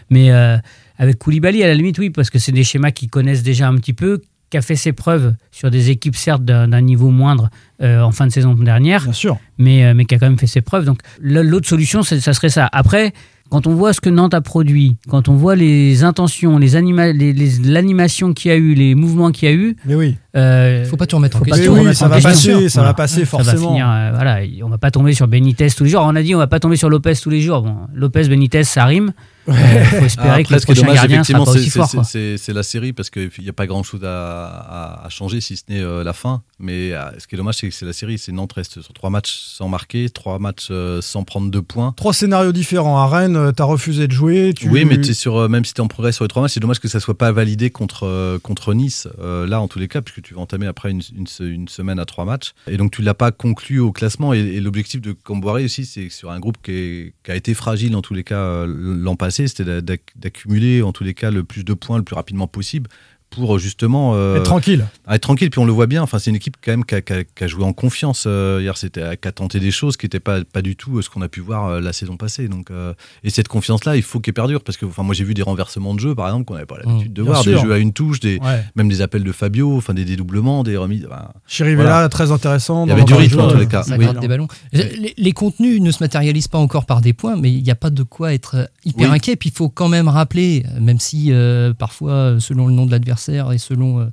[0.09, 0.57] Mais euh,
[0.97, 3.77] avec Koulibaly, à la limite, oui, parce que c'est des schémas qu'ils connaissent déjà un
[3.77, 4.21] petit peu,
[4.53, 7.49] qui a fait ses preuves sur des équipes, certes, d'un niveau moindre
[7.83, 9.39] euh, en fin de saison dernière Bien sûr.
[9.57, 10.85] mais, euh, mais qui a quand même fait ses preuves.
[10.85, 12.69] Donc l'autre solution, c'est- ça serait ça.
[12.71, 13.13] Après,
[13.49, 17.13] quand on voit ce que Nantes a produit, quand on voit les intentions, les anima-
[17.13, 20.17] les- les- l'animation qu'il y a eu, les mouvements qu'il y a eu, Mais oui.
[20.37, 21.73] euh, Faut pas tout remettre en faut pas question.
[21.73, 22.55] tout oui, remettre ça en va question.
[22.55, 23.69] passer, ça va passer Ça va forcément.
[23.71, 26.03] finir, euh, voilà, on va pas tomber sur Benitez tous les jours.
[26.05, 27.63] On a dit on va pas tomber sur Lopez tous les jours.
[27.63, 29.13] Bon, Lopez, Benitez, ça rime.
[29.49, 32.39] Il faut espérer Ah, Après, que le prochain dommage, gardien sera effectivement, pas c'est- aussi
[32.45, 32.55] fort.
[32.55, 35.63] la série parce qu'il n'y a pas grand chose à, à- à changer si ce
[35.69, 36.43] n'est euh, la fin.
[36.59, 38.19] Mais euh, ce qui est dommage, c'est que c'est la série.
[38.19, 41.93] C'est Nantes reste sur trois matchs sans marquer, trois matchs euh, sans prendre deux points.
[41.97, 42.99] Trois scénarios différents.
[42.99, 44.53] À Rennes, euh, t'as refusé de jouer.
[44.55, 44.69] Tu...
[44.69, 46.53] Oui, mais t'es sur, euh, même si tu es en progrès sur les trois matchs,
[46.53, 49.79] c'est dommage que ça soit pas validé contre, euh, contre Nice, euh, là en tous
[49.79, 52.53] les cas, puisque tu vas entamer après une, une se- une semaine à trois matchs.
[52.69, 54.33] Et donc tu l'as pas conclu au classement.
[54.35, 57.35] Et, et l'objectif de Camboiré aussi, c'est que sur un groupe qui, est- qui a
[57.35, 61.15] été fragile en tous les cas l'an passé, c'était d'a- d'ac- d'accumuler en tous les
[61.15, 62.89] cas le plus de points le plus rapidement possible
[63.33, 64.87] pour justement euh, Être tranquille.
[65.11, 65.51] être tranquille.
[65.51, 66.03] Puis on le voit bien.
[66.03, 68.25] Enfin, c'est une équipe quand même qui a, qui a- qui a joué en confiance
[68.27, 68.77] euh, hier.
[68.77, 71.23] C'était qui a tenté des choses qui n'étaient pas pas du tout euh, ce qu'on
[71.23, 72.49] a pu voir euh, la saison passée.
[72.49, 75.35] Donc euh, et cette confiance-là, il faut qu'elle perdure parce que enfin moi j'ai vu
[75.35, 77.53] des renversements de jeu par exemple qu'on n'avait pas l'habitude de voir, sûr.
[77.53, 78.63] des jeux à une touche, des Ouais.
[78.77, 81.07] même des appels de Fabio, enfin des dédoublements, des remises.
[81.11, 82.09] enfin, Chirivella, Voilà.
[82.09, 82.87] très intéressant.
[82.87, 83.41] Il y avait du rythme, jeu.
[83.41, 83.83] en tous les cas.
[83.83, 84.05] Ça Oui.
[84.05, 84.49] gratte des ballons.
[84.73, 87.75] Les, les contenus ne se matérialisent pas encore par des points, mais il n'y a
[87.75, 89.17] pas de quoi être hyper Oui.
[89.17, 89.37] inquiet.
[89.37, 93.22] Puis il faut quand même rappeler, même si euh, parfois, selon le nom de l'adversaire
[93.29, 94.05] et selon euh,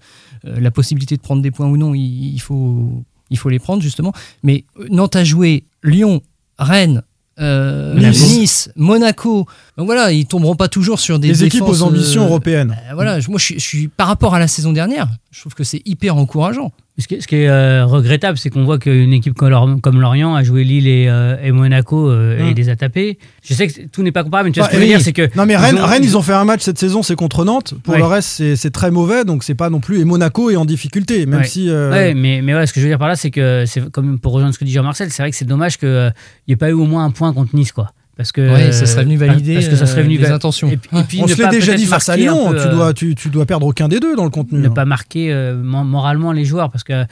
[0.45, 3.59] euh, la possibilité de prendre des points ou non, il, il faut, il faut les
[3.59, 4.13] prendre justement.
[4.43, 6.21] Mais euh, Nantes a joué Lyon,
[6.57, 7.01] Rennes.
[7.39, 8.69] euh, Nice.
[8.75, 9.45] Monaco.
[9.77, 12.75] Donc voilà, ils tomberont pas toujours sur des Des équipes aux ambitions euh, européennes.
[12.89, 15.81] euh, voilà, moi je suis par rapport à la saison dernière, je trouve que c'est
[15.85, 16.71] hyper encourageant.
[16.99, 19.79] Ce qui est, ce qui est, euh, regrettable, c'est qu'on voit qu'une équipe comme, Lor-
[19.81, 23.17] comme Lorient a joué Lille et, euh, et Monaco euh, et les a tapés.
[23.43, 24.93] Je sais que tout n'est pas comparable, mais tu vois Bah, ce que je veux
[24.97, 25.29] dire, c'est que.
[25.37, 27.45] Non mais ils Rennes, ont- Rennes, ils ont fait un match cette saison, c'est contre
[27.45, 27.73] Nantes.
[27.83, 27.99] Pour Ouais.
[27.99, 29.99] le reste, c'est très mauvais, donc c'est pas non plus.
[30.01, 31.45] Et Monaco est en difficulté, même Ouais.
[31.47, 31.69] si.
[31.71, 34.33] Ouais, mais, mais ouais, ce que je veux dire par là, c'est que, comme pour
[34.33, 36.13] rejoindre ce que dit Jean-Marcel, c'est vrai que c'est dommage qu'il
[36.47, 37.91] n'y ait pas eu au moins un point contre Nice, quoi.
[38.19, 40.69] Parce que, Ouais, ça serait venu valider parce que ça serait venu euh, les intentions.
[40.69, 42.49] Et, puis- et puis On ne se l'est pas déjà dit face à Lyon.
[42.51, 44.59] peu, Tu euh, dois, tu, tu dois perdre aucun des deux dans le contenu.
[44.59, 44.71] ne hein.
[44.71, 47.05] pas marquer euh, mo- moralement les joueurs, parce que.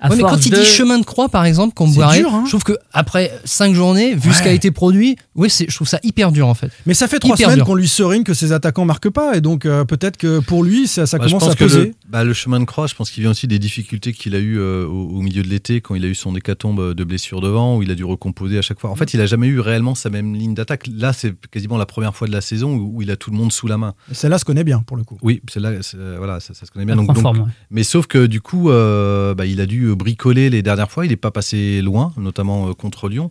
[0.00, 2.42] À Ouais, mais quand il dit chemin de croix, par exemple, boirait, dur, hein.
[2.44, 5.74] je trouve que après cinq journées, vu ce qui a été produit, Oui, c'est- je
[5.74, 6.70] trouve ça hyper dur en fait.
[6.86, 7.66] Mais ça fait trois Hyper semaines dur.
[7.66, 10.86] qu'on lui serigne que ses attaquants marquent pas, et donc euh, peut-être que pour lui,
[10.86, 11.84] ça, ça Bah, je commence pense à que peser.
[11.86, 14.38] le, bah, le chemin de croix, je pense qu'il vient aussi des difficultés qu'il a
[14.38, 17.40] eu euh, au, au milieu de l'été quand il a eu son hécatombe de blessures
[17.40, 18.90] devant, où il a dû recomposer à chaque fois.
[18.90, 20.86] En fait, il a jamais eu réellement sa même ligne d'attaque.
[20.94, 23.36] Là, c'est quasiment la première fois de la saison où, où il a tout le
[23.36, 23.94] monde sous la main.
[24.10, 25.18] Et Celle-là se connaît bien pour le coup.
[25.22, 26.94] Oui, c'est là, c'est- euh, voilà, ça, ça se connaît bien.
[26.94, 27.52] Elle Donc, prend donc- forme, ouais.
[27.70, 31.04] mais sauf que du coup, euh, bah, il a dû bricoler les dernières fois.
[31.04, 33.30] Il n'est pas passé loin, notamment euh, contre Lyon.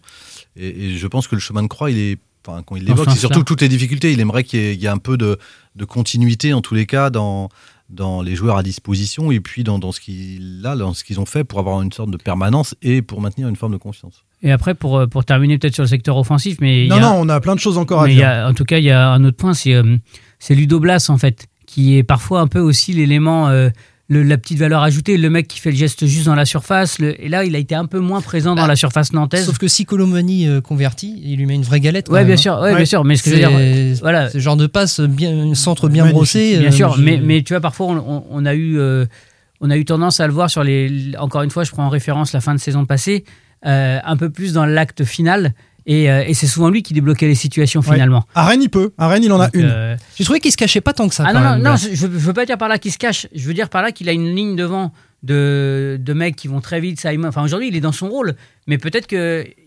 [0.55, 3.07] Et, et je pense que le chemin de croix, il est, enfin, quand il l'évoque,
[3.07, 4.11] Enfin, c'est surtout toutes les difficultés.
[4.11, 5.37] Il aimerait qu'il y, ait- il y ait un peu de,
[5.75, 7.49] de continuité en tous les cas dans
[7.89, 11.19] dans les joueurs à disposition et puis dans, dans ce qu'ils là, dans ce qu'ils
[11.19, 14.23] ont fait pour avoir une sorte de permanence et pour maintenir une forme de confiance.
[14.41, 17.01] Et après, pour, euh, pour terminer peut-être sur le secteur offensif, mais Non, y a-
[17.01, 18.17] non, on a plein de choses encore à dire.
[18.17, 19.97] y a- en tout cas, il y a un autre point, c'est euh,
[20.39, 23.69] c'est Ludo Blas en fait, qui est parfois un peu aussi l'élément, euh,
[24.13, 26.99] le- la petite valeur ajoutée, le mec qui fait le geste juste dans la surface.
[26.99, 29.45] le- et là, il a été un peu moins présent dans la surface nantaise.
[29.45, 32.07] Sauf que si Colomani euh, convertit, il lui met une vraie galette.
[32.09, 32.37] Ouais, même, bien hein.
[32.37, 33.03] sûr, ouais, bien sûr.
[33.03, 34.29] Mais ce que je veux dire, voilà.
[34.33, 36.57] Le genre de passe bien, un centre bien Magnifique, brossé.
[36.59, 39.05] Bien euh, sûr, je- mais, mais tu vois, parfois, on, on- on a eu, euh,
[39.61, 41.11] on a eu tendance à le voir sur les.
[41.17, 43.23] Encore une fois, je prends en référence la fin de saison passée,
[43.65, 45.53] euh, un peu plus dans l'acte final.
[45.85, 47.91] Et, euh, et c'est souvent lui qui débloquait les situations Ouais.
[47.93, 48.25] finalement.
[48.35, 48.91] À Rennes, il peut.
[48.97, 49.65] À Rennes, il en a Donc, une.
[49.69, 51.25] euh, J'ai trouvé qu'il se cachait pas tant que ça.
[51.27, 51.75] ah non, non, même, non, là.
[51.75, 53.27] je, je veux pas dire par là qu'il se cache.
[53.35, 54.93] Je veux dire par là qu'il a une ligne devant
[55.23, 56.99] de, de mecs qui vont très vite.
[56.99, 57.27] Simon.
[57.27, 58.35] Enfin, aujourd'hui, il est dans son rôle.
[58.67, 59.07] Mais peut-être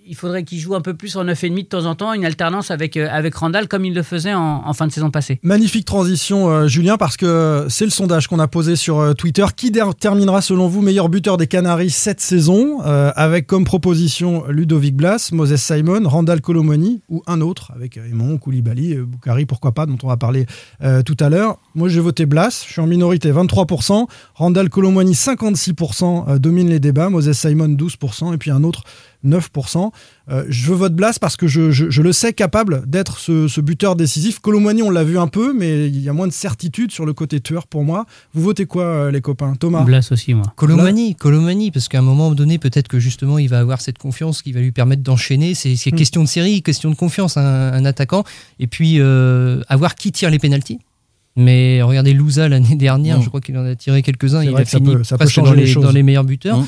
[0.07, 2.71] qu'il faudrait qu'il joue un peu plus en 9,5 de temps en temps, une alternance
[2.71, 5.40] avec, euh, avec Randall comme il le faisait en, fin de saison passée.
[5.42, 9.45] Magnifique transition, euh, Julien, parce que c'est le sondage qu'on a posé sur euh, Twitter.
[9.57, 15.31] Qui terminera, selon vous, meilleur buteur des Canaries cette saison Avec comme proposition Ludovic Blas,
[15.33, 20.09] Moses Simon, Randall Colomoni ou un autre, avec Aymon, Koulibaly, Boukari, pourquoi pas, dont on
[20.09, 20.47] va parler
[21.05, 21.59] tout à l'heure.
[21.75, 24.07] Moi, j'ai voté Blas, je suis en minorité, 23%.
[24.35, 27.11] Randall Colomoni, 56%, euh, domine les débats.
[27.11, 28.35] Moses Simon, 12%.
[28.35, 28.83] Et puis un autre,
[29.27, 29.91] 9%.
[30.29, 33.61] Euh, je vote Blas parce que je, je- je le sais capable d'être ce, ce
[33.61, 34.39] buteur décisif.
[34.41, 37.12] Colomani, on l'a vu un peu, mais il y a moins de certitude sur le
[37.12, 38.07] côté tueur pour moi.
[38.35, 39.55] Vous votez quoi, euh, les copains?
[39.55, 39.83] Thomas?
[39.85, 40.47] Blas aussi, moi.
[40.57, 44.43] Colomani, Colomani, parce qu'à un moment donné, peut-être que justement, il va avoir cette confiance
[44.43, 45.55] qui va lui permettre d'enchaîner.
[45.55, 45.97] C'est c'est Mm.
[45.97, 48.25] question de série, question de confiance, un, un attaquant.
[48.59, 50.79] Et puis, euh, avoir qui tire les pénalties.
[51.39, 53.23] Mais regardez Louza l'année dernière, Mm.
[53.23, 54.41] je crois qu'il en a tiré quelques-uns.
[54.41, 55.83] C'est Il a fini peut- ça peut presque changer dans les les, choses.
[55.85, 56.61] dans les meilleurs buteurs.
[56.61, 56.67] Mm.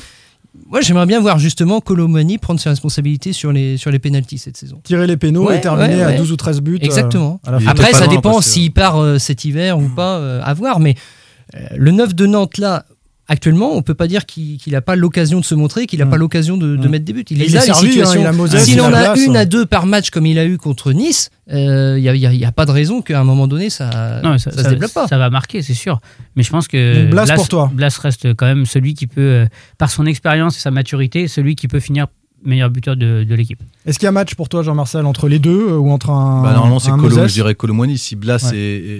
[0.67, 4.57] Moi, j'aimerais bien voir justement Colomani prendre ses responsabilités sur les, sur les pénalties cette
[4.57, 4.81] saison.
[4.83, 6.17] Tirer les pénaux Ouais, et terminer ouais, à ouais.
[6.17, 6.79] 12 ou 13 buts.
[6.81, 7.39] euh, Exactement.
[7.67, 10.79] Après, ça dépend s'il part euh, cet hiver ou pas, euh, à voir.
[10.79, 10.95] Mais
[11.55, 12.85] euh, le 9 de Nantes, là,
[13.29, 16.09] actuellement, on peut pas dire qu'il n'a pas l'occasion de se montrer, qu'il n'a Mm.
[16.09, 16.91] pas l'occasion de, de Mm.
[16.91, 17.25] mettre des buts.
[17.29, 18.21] Il, servi, hein, situations.
[18.21, 20.91] il a S'il en a une à deux par match comme il a eu contre
[20.91, 24.69] Nice, euh, il n'y a, pas de raison qu'à un moment donné, ça ça, se
[24.69, 25.07] développe pas.
[25.07, 26.01] Ça va marquer, c'est sûr.
[26.35, 27.71] Mais je pense que Blas pour toi.
[27.73, 29.45] Blas reste quand même celui qui peut, euh,
[29.77, 32.07] par son expérience et sa maturité, celui qui peut finir
[32.43, 33.61] meilleur buteur de, de l'équipe.
[33.85, 36.41] Est-ce qu'il y a match pour toi, Jean-Marcel, entre les deux euh, ou entre un.
[36.43, 37.97] Bah, normalement, c'est Colo, je dirais Colomwani.
[37.97, 38.57] Si Blas Ouais.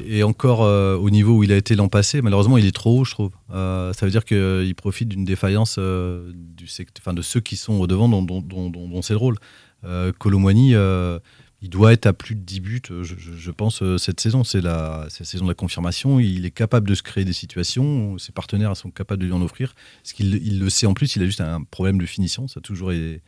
[0.09, 2.99] est, encore euh, au niveau où il a été l'an passé, malheureusement, il est trop
[2.99, 3.31] haut, je trouve.
[3.53, 7.55] Euh, ça veut dire qu'il profite d'une défaillance euh, du sect- enfin, de ceux qui
[7.55, 9.35] sont au devant, dont, dont- dont- dont- dont c'est le rôle.
[9.85, 11.19] Euh, Colomwani, euh,
[11.61, 14.45] il doit être à plus de 10 buts, euh, je, pense, euh, cette saison.
[14.45, 16.19] C'est la, saison de la confirmation.
[16.19, 18.17] Il est capable de se créer des situations.
[18.17, 19.75] Ses partenaires sont capables de lui en offrir.
[20.01, 22.47] Parce qu'il il le sait en plus, il a juste un problème de finition.
[22.47, 23.21] Ça toujours é- é-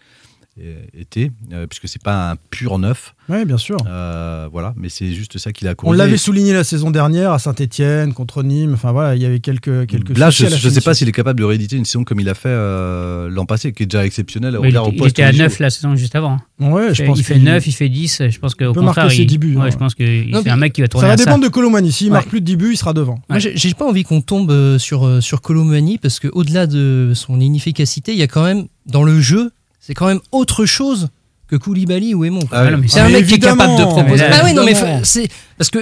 [0.97, 3.13] été, euh, puisque c'est pas un pur neuf.
[3.29, 3.77] Oui, bien sûr.
[3.87, 5.97] Euh, voilà, mais c'est juste ça qu'il a On corrigé.
[5.97, 8.73] l'avait souligné la saison dernière à Saint-Etienne, contre Nîmes.
[8.73, 11.39] Enfin voilà, il y avait quelques, quelques Là, je ne sais pas s'il est capable
[11.39, 14.57] de rééditer une saison comme il a fait euh, l'an passé, qui est déjà exceptionnelle.
[14.57, 15.63] au il, il était à il 9 joue.
[15.63, 16.39] la saison juste avant.
[16.59, 18.23] Ouais, je il pense fait qu'il- 9, il fait 10.
[18.29, 19.69] Je pense qu'au peut contraire, marquer ses il, 10 buts, ouais, hein.
[19.71, 21.25] je pense que Non, c'est mais un mec qui va tourner Ça va ça.
[21.25, 21.91] dépendre de Colomani.
[21.91, 22.13] S'il Ouais.
[22.13, 23.19] marque plus de 10 buts, il sera devant.
[23.29, 27.39] Moi, j'ai pas envie qu'on tombe euh, sur, euh, sur Colomani parce qu'au-delà de son
[27.39, 31.09] inefficacité, il y a quand même, dans le jeu, c'est quand même autre chose
[31.49, 32.39] que Koulibaly ou Aymon.
[32.45, 32.59] quoi.
[32.59, 34.23] Ah non, mais c'est Ah, un mec qui est capable de proposer.
[34.23, 35.79] mais là, Ah oui, non, mais c'est parce que.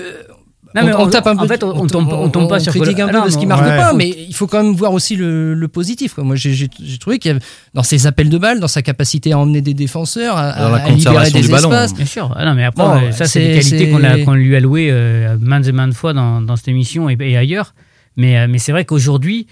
[0.76, 1.48] Non, mais on, tape un en peu.
[1.48, 3.38] fait, on- on tombe- on tombe pas sur critique Colo- un Ah peu non, parce
[3.38, 3.76] qu'il non, marque ouais.
[3.76, 6.14] pas, mais il faut quand même voir aussi le, le positif.
[6.14, 6.24] quoi.
[6.24, 9.40] Moi, j'ai- trouvé qu'il y avait dans ses appels de balles, dans sa capacité à
[9.40, 11.72] emmener des défenseurs, à, Dans la à libérer conservation des du ballon.
[11.72, 11.96] espaces.
[11.96, 12.32] Bien sûr.
[12.38, 13.90] Ah non, mais après, euh, ça, c'est des qualités
[14.26, 17.36] qu'on lui a louées euh, maintes et maintes fois dans, dans cette émission et, et
[17.36, 17.74] ailleurs.
[18.16, 19.48] Mais, euh, mais c'est vrai qu'aujourd'hui,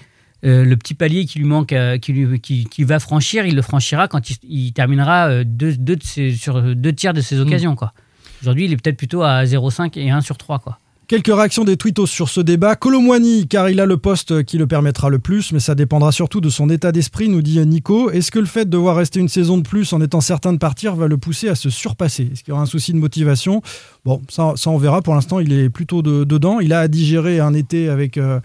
[0.48, 3.56] euh, le petit palier qui lui manque, euh, qui, lui, qui, qui va franchir, il
[3.56, 7.22] le franchira quand il, il terminera euh, deux, deux de ses- sur deux tiers de
[7.22, 7.76] ses occasions.
[7.76, 7.94] quoi.
[8.42, 10.60] Aujourd'hui, il est peut-être plutôt à 0,5 et 1 sur 3.
[10.60, 10.78] Quoi.
[11.08, 12.76] Quelques réactions des tweetos sur ce débat.
[12.76, 16.42] Colomwani, car il a le poste qui le permettra le plus, mais ça dépendra surtout
[16.42, 18.12] de son état d'esprit, nous dit Nico.
[18.12, 20.58] Est-ce que le fait de devoir rester une saison de plus en étant certain de
[20.58, 22.30] partir va le pousser à se surpasser?
[22.34, 23.62] Est-ce qu'il y aura un souci de motivation?
[24.04, 25.02] Bon, ça, ça on verra.
[25.02, 26.60] Pour l'instant, il est plutôt de- dedans.
[26.60, 28.18] Il a à digérer un été avec.
[28.18, 28.40] euh,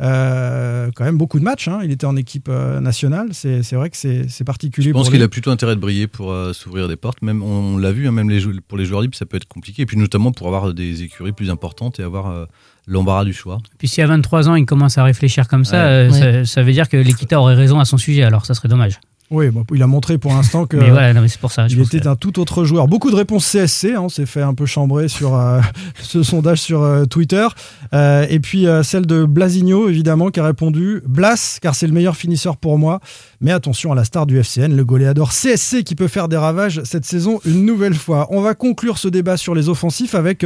[0.00, 1.68] Euh, quand même beaucoup de matchs.
[1.68, 1.80] hein.
[1.82, 3.28] Il était en équipe euh, nationale.
[3.32, 4.88] C'est c'est vrai que c'est c'est particulier.
[4.88, 7.20] Je pense pour qu'il a plutôt intérêt de briller pour euh, s'ouvrir des portes.
[7.22, 9.48] Même on, on l'a vu, hein, même les pour les joueurs libres, ça peut être
[9.48, 9.82] compliqué.
[9.82, 12.44] Et puis notamment pour avoir des écuries plus importantes et avoir euh,
[12.86, 13.58] l'embarras du choix.
[13.78, 15.90] Puis si à 23 ans, il commence à réfléchir comme ça, Ouais.
[15.90, 16.44] euh, Ouais.
[16.44, 18.98] ça, ça veut dire que l'Equita aurait raison à son sujet, alors ça serait dommage.
[19.30, 20.76] Oui, bon, il a montré pour l'instant que.
[20.78, 21.68] Mais voilà, non, mais c'est pour ça.
[21.68, 22.88] je Il était que- un tout autre joueur.
[22.88, 25.60] Beaucoup de réponses CSC, hein, on s'est fait un peu chambrer sur euh,
[26.00, 27.46] ce sondage sur euh, Twitter.
[27.92, 32.16] Euh, et puis celle de Blasigno, évidemment, qui a répondu Blas, car c'est le meilleur
[32.16, 33.00] finisseur pour moi.
[33.40, 36.82] Mais attention à la star du FCN, le goléador CSC qui peut faire des ravages
[36.84, 38.26] cette saison une nouvelle fois.
[38.30, 40.44] On va conclure ce débat sur les offensifs avec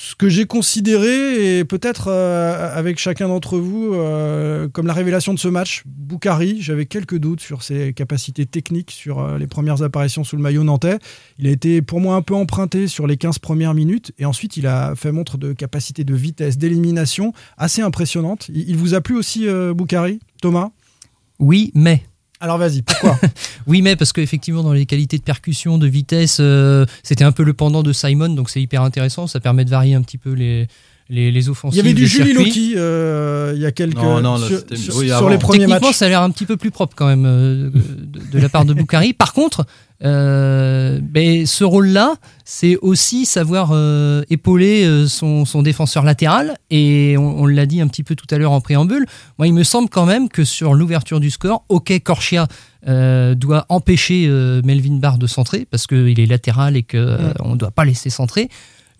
[0.00, 5.34] ce que j'ai considéré, et peut-être euh, avec chacun d'entre vous, euh, comme la révélation
[5.34, 5.82] de ce match.
[5.86, 10.42] Boukari, j'avais quelques doutes sur ses capacités techniques sur euh, les premières apparitions sous le
[10.42, 11.00] maillot nantais.
[11.40, 14.56] Il a été pour moi un peu emprunté sur les 15 premières minutes, et ensuite
[14.56, 18.48] il a fait montre de capacité de vitesse, d'élimination assez impressionnante.
[18.50, 20.20] Il, il vous a plu aussi, Boukari?
[20.40, 20.70] Thomas?
[21.40, 22.04] Oui, mais.
[22.40, 23.18] Alors vas-y, pourquoi?
[23.66, 27.42] Oui, mais parce qu'effectivement, dans les qualités de percussion, de vitesse, euh, c'était un peu
[27.42, 29.26] le pendant de Simon, donc c'est hyper intéressant.
[29.26, 30.68] Ça permet de varier un petit peu les,
[31.10, 31.76] les, les Il offensives.
[31.76, 32.32] y avait du Julie.
[32.32, 35.28] Loki euh, il y a quelques Non, non, là, sur, sur- oui, sur avant.
[35.28, 35.96] les premiers Techniquement, matchs.
[35.96, 38.64] ça a l'air un petit peu plus propre quand même euh, de, de la part
[38.64, 39.12] de Boukari.
[39.14, 39.66] Par contre,
[40.04, 41.00] euh,
[41.46, 46.56] ce rôle-là, c'est aussi savoir euh, épauler euh, son, son défenseur latéral.
[46.70, 49.06] Et on, on l'a dit un petit peu tout à l'heure en préambule.
[49.38, 52.46] Moi, il me semble quand même que sur l'ouverture du score, OK, Corchia
[52.86, 54.28] euh, doit empêcher
[54.64, 56.98] Melvin Barr de centrer parce qu'il est latéral et qu'on
[57.50, 58.48] ne doit pas laisser centrer.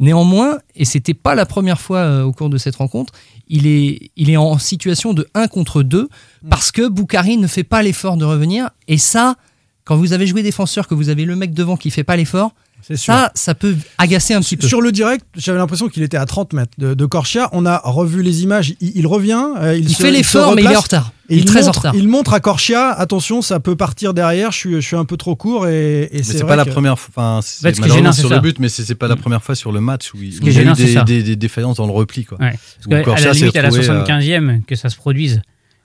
[0.01, 3.13] Néanmoins, et c'était pas la première fois au cours de cette rencontre,
[3.49, 6.09] il est, il est en situation de 1 contre 2
[6.49, 8.71] parce que Boukari ne fait pas l'effort de revenir.
[8.87, 9.35] Et ça,
[9.89, 12.53] quand vous avez joué défenseur, que vous avez le mec devant qui fait pas l'effort,
[12.95, 14.67] ça, ça peut agacer un petit peu.
[14.69, 17.49] Sur le direct, j'avais l'impression qu'il était à 30 mètres de, de Corchia.
[17.53, 18.75] On a revu les images.
[18.81, 19.43] Il, il revient.
[19.61, 21.13] euh, il Il se- fait l'effort, mais il est en retard.
[21.31, 21.95] Et Il est très en montre, retard.
[21.97, 24.53] Il montre à Corchia, attention, ça peut partir derrière.
[24.53, 26.99] Je suis, je suis un peu trop court et, et Mais c'est pas la première
[26.99, 27.11] fois.
[27.17, 29.81] Enfin, En c'est ce sur le but, mais c'est pas la première fois sur le
[29.81, 31.03] match où il, Ce où il y a gênant, eu des, ça.
[31.03, 32.25] des- des défaillances dans le repli.
[32.27, 32.39] Quoi.
[32.41, 32.55] Ouais.
[32.91, 35.43] Parce que, à la limite, à la retrouvé, euh, 75e, que ça se produise,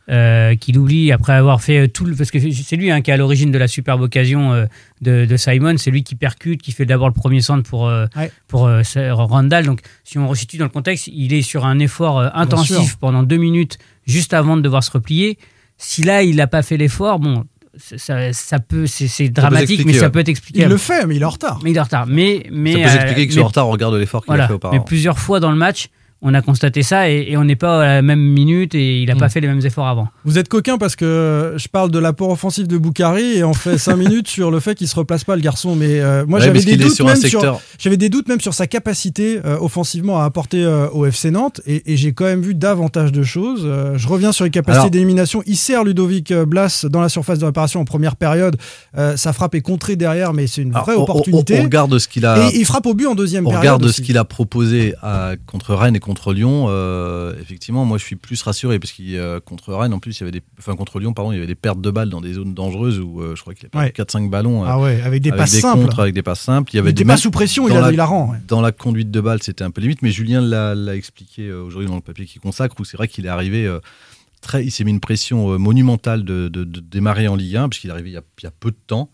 [0.09, 2.15] euh, qu'il oublie après avoir fait euh, tout le.
[2.15, 4.65] Parce que c'est lui hein, qui est à l'origine de la superbe occasion euh,
[5.01, 5.75] de, de Simon.
[5.77, 8.31] C'est lui qui percute, qui fait d'abord le premier centre pour, euh, Ouais.
[8.47, 8.81] pour euh,
[9.13, 9.65] Randall.
[9.65, 13.23] Donc, si on resitue dans le contexte, il est sur un effort euh, intensif pendant
[13.23, 15.37] deux minutes juste avant de devoir se replier.
[15.77, 17.45] Si là, il n'a pas fait l'effort, bon.
[17.75, 20.61] Ça, peut, c'est c'est dramatique, mais ça peut être expliqué.
[20.61, 21.59] il le fait, mais il est en retard.
[21.63, 22.05] Mais il est en retard.
[22.05, 24.21] Mais, mais, Ça peut euh, s'expliquer que mais- soit en retard au regard de l'effort
[24.21, 24.43] qu'il voilà.
[24.43, 24.83] a fait Mais auparavant.
[24.83, 25.87] plusieurs fois dans le match,
[26.25, 29.07] on a constaté ça et, et on n'est pas à la même minute et il
[29.07, 29.19] n'a Mm.
[29.19, 30.07] pas fait les mêmes efforts avant.
[30.25, 33.77] Vous êtes coquin parce que je parle de l'apport offensif de Boukari et on fait
[33.77, 35.75] 5 minutes sur le fait qu'il se replace pas le garçon.
[35.75, 38.53] Mais euh, moi Ouais, j'avais des doutes sur même sur j'avais des doutes même sur
[38.53, 42.41] sa capacité euh, offensivement à apporter euh, au FC Nantes et, et j'ai quand même
[42.41, 43.63] vu davantage de choses.
[43.65, 45.43] Euh, je reviens sur les capacités Alors- d'élimination.
[45.45, 48.55] Il sert Ludovic Blas dans la surface de réparation en première période.
[48.97, 51.59] Euh, sa frappe est contrée derrière, mais c'est une Alors, vraie on- on- opportunité.
[51.59, 52.49] On, regarde ce qu'il a.
[52.49, 53.61] et il frappe au but en deuxième On période.
[53.61, 53.95] regarde aussi.
[53.95, 56.65] ce qu'il a proposé à- contre Rennes et contre Lyon.
[56.69, 60.21] euh, effectivement, moi, je suis plus rassuré parce qu'il euh, contre Rennes, en plus, il
[60.21, 62.21] y avait des, enfin contre Lyon, pardon, il y avait des pertes de balles dans
[62.21, 63.93] des zones dangereuses où euh, je crois qu'il a perdu Ouais.
[63.93, 64.63] 4-5 ballons.
[64.63, 65.83] euh, Ah ouais, avec des avec passes des simples.
[65.85, 66.71] contres, avec des passes simples.
[66.73, 68.31] Il y avait des pas sous pression, il a, la- il a rend.
[68.31, 68.37] ouais.
[68.47, 71.89] dans la conduite de balle, c'était un peu limite, mais Julien l'a l'a expliqué aujourd'hui
[71.89, 73.71] dans le papier qu'il consacre, où c'est vrai qu'il est arrivé
[74.41, 77.89] très, il s'est mis une pression monumentale de, de- de démarrer en Ligue 1, puisqu'il
[77.89, 79.09] est arrivé il y a, il y a peu de temps.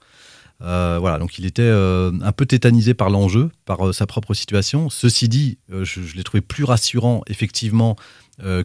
[0.62, 4.34] Euh, voilà, donc il était euh, un peu tétanisé par l'enjeu, par euh, sa propre
[4.34, 4.90] situation.
[4.90, 7.96] Ceci dit, je, je l'ai trouvé plus rassurant, effectivement,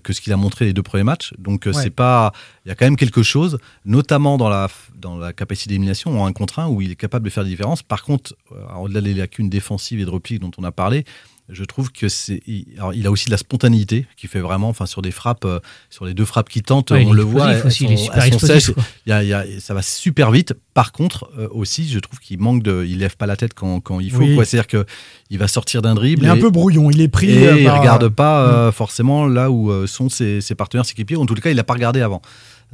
[0.04, 1.32] que ce qu'il a montré les deux premiers matchs.
[1.36, 1.72] Donc Ouais.
[1.72, 2.32] c'est pas,
[2.64, 6.26] il y a quand même quelque chose, notamment dans la dans la capacité d'élimination en
[6.26, 7.82] un contre un où il est capable de faire des différences.
[7.82, 8.36] Par contre,
[8.78, 11.04] au-delà des lacunes défensives et de repli dont on a parlé,
[11.50, 14.86] je trouve que c'est, il, il a aussi de la spontanéité qui fait vraiment, enfin
[14.86, 17.52] sur des frappes, euh, sur les deux frappes qui tentent, Ouais, il on le voit,
[17.52, 18.74] explosif elles aussi, il est super explosif, sèches.
[18.74, 18.84] quoi.
[19.06, 20.54] Il y a- il y a- ça va super vite.
[20.72, 23.80] Par contre, euh, aussi, je trouve qu'il manque de, il lève pas la tête quand,
[23.80, 24.20] quand il faut.
[24.20, 24.36] Oui.
[24.44, 24.86] C'est-à-dire que
[25.28, 26.22] il va sortir d'un dribble.
[26.22, 27.30] Il est un et- peu brouillon, il est pris.
[27.30, 30.92] et euh, il par- regarde pas euh, forcément là où sont ses, ses partenaires, ses
[30.92, 31.16] équipiers.
[31.16, 32.22] En tout cas, il n'a pas regardé avant.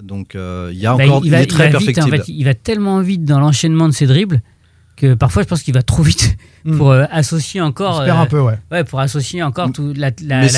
[0.01, 2.03] Donc, il y a Bah, encore, il, il, va, est il très va vite, en
[2.07, 2.17] perfectible.
[2.25, 4.41] fait, il va tellement vite dans l'enchaînement de ses dribbles
[5.01, 6.77] que parfois je pense qu'il va trop vite Hmm.
[6.77, 7.95] pour euh, associer encore.
[7.95, 8.59] Il se perd euh, un peu, ouais.
[8.71, 10.11] ouais, pour associer encore tout, la,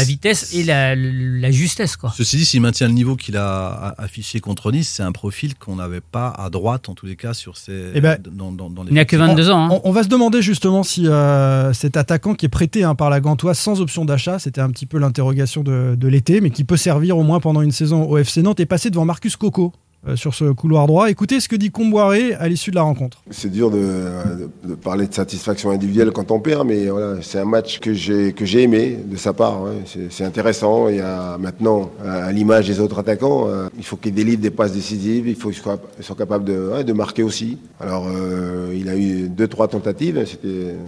[0.03, 1.95] vitesse et la, la justesse.
[1.97, 2.13] Quoi.
[2.17, 5.55] Ceci dit, s'il maintient le niveau qu'il a a- affiché contre Nice, c'est un profil
[5.55, 8.69] qu'on n'avait pas à droite, en tous les cas, sur ses, Eh ben, dans, dans,
[8.69, 9.67] dans les Il n'a que 22 ans.
[9.67, 9.69] hein.
[9.71, 13.09] On, on va se demander justement si euh, cet attaquant qui est prêté hein, par
[13.09, 16.65] la Gantoise sans option d'achat, c'était un petit peu l'interrogation de, de l'été, mais qui
[16.65, 19.73] peut servir au moins pendant une saison au FC Nantes, est passé devant Marcus Coco
[20.09, 21.11] euh, sur ce couloir droit.
[21.11, 23.23] Écoutez ce que dit Comboiré à l'issue de la rencontre.
[23.31, 24.49] C'est dur de,
[24.83, 28.45] parler de satisfaction individuelle quand on perd, mais voilà, c'est un match que j'ai que
[28.45, 29.62] j'ai aimé de sa part.
[29.62, 29.85] ouais.
[30.11, 30.88] C'est- intéressant.
[30.88, 34.41] Il y a maintenant, à à l'image des autres attaquants, euh, il faut qu'ils délivrent
[34.43, 35.29] des passes décisives.
[35.29, 37.59] Il faut qu'ils soient, ils soient capables de, marquer aussi.
[37.81, 40.25] Alors, euh, il a eu deux trois tentatives.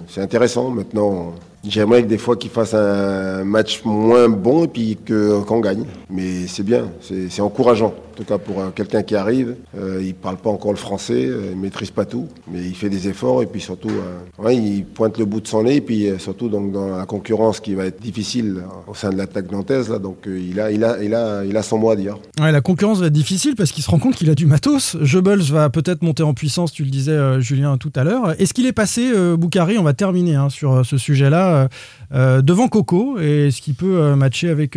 [0.09, 0.71] C'est intéressant.
[0.71, 1.35] Maintenant.
[1.69, 5.85] J'aimerais que des fois qu'il fasse un match moins bon et puis que- qu'on gagne.
[6.11, 7.95] Mais c'est bien, c'est encourageant.
[8.13, 11.27] En tout cas pour euh, quelqu'un qui arrive, euh, il parle pas encore le français,
[11.27, 13.91] euh, il maîtrise pas tout, mais il fait des efforts et puis surtout,
[14.39, 17.59] ouais, il pointe le bout de son nez et puis surtout donc dans la concurrence
[17.59, 20.85] qui va être difficile euh, au sein de l'attaque nantaise là, donc il a, il
[20.85, 22.17] a, il a, il a son mot à dire.
[22.41, 24.97] Ouais, la concurrence va être difficile parce qu'il se rend compte qu'il a du matos.
[25.03, 28.41] Goebbels va peut-être monter en puissance, tu le disais Julien tout à l'heure.
[28.41, 31.69] Est-ce qu'il est passé, Boukari, on va terminer hein, sur ce sujet-là, euh,
[32.13, 34.77] euh, devant Coco, et est-ce qu'il peut euh, matcher avec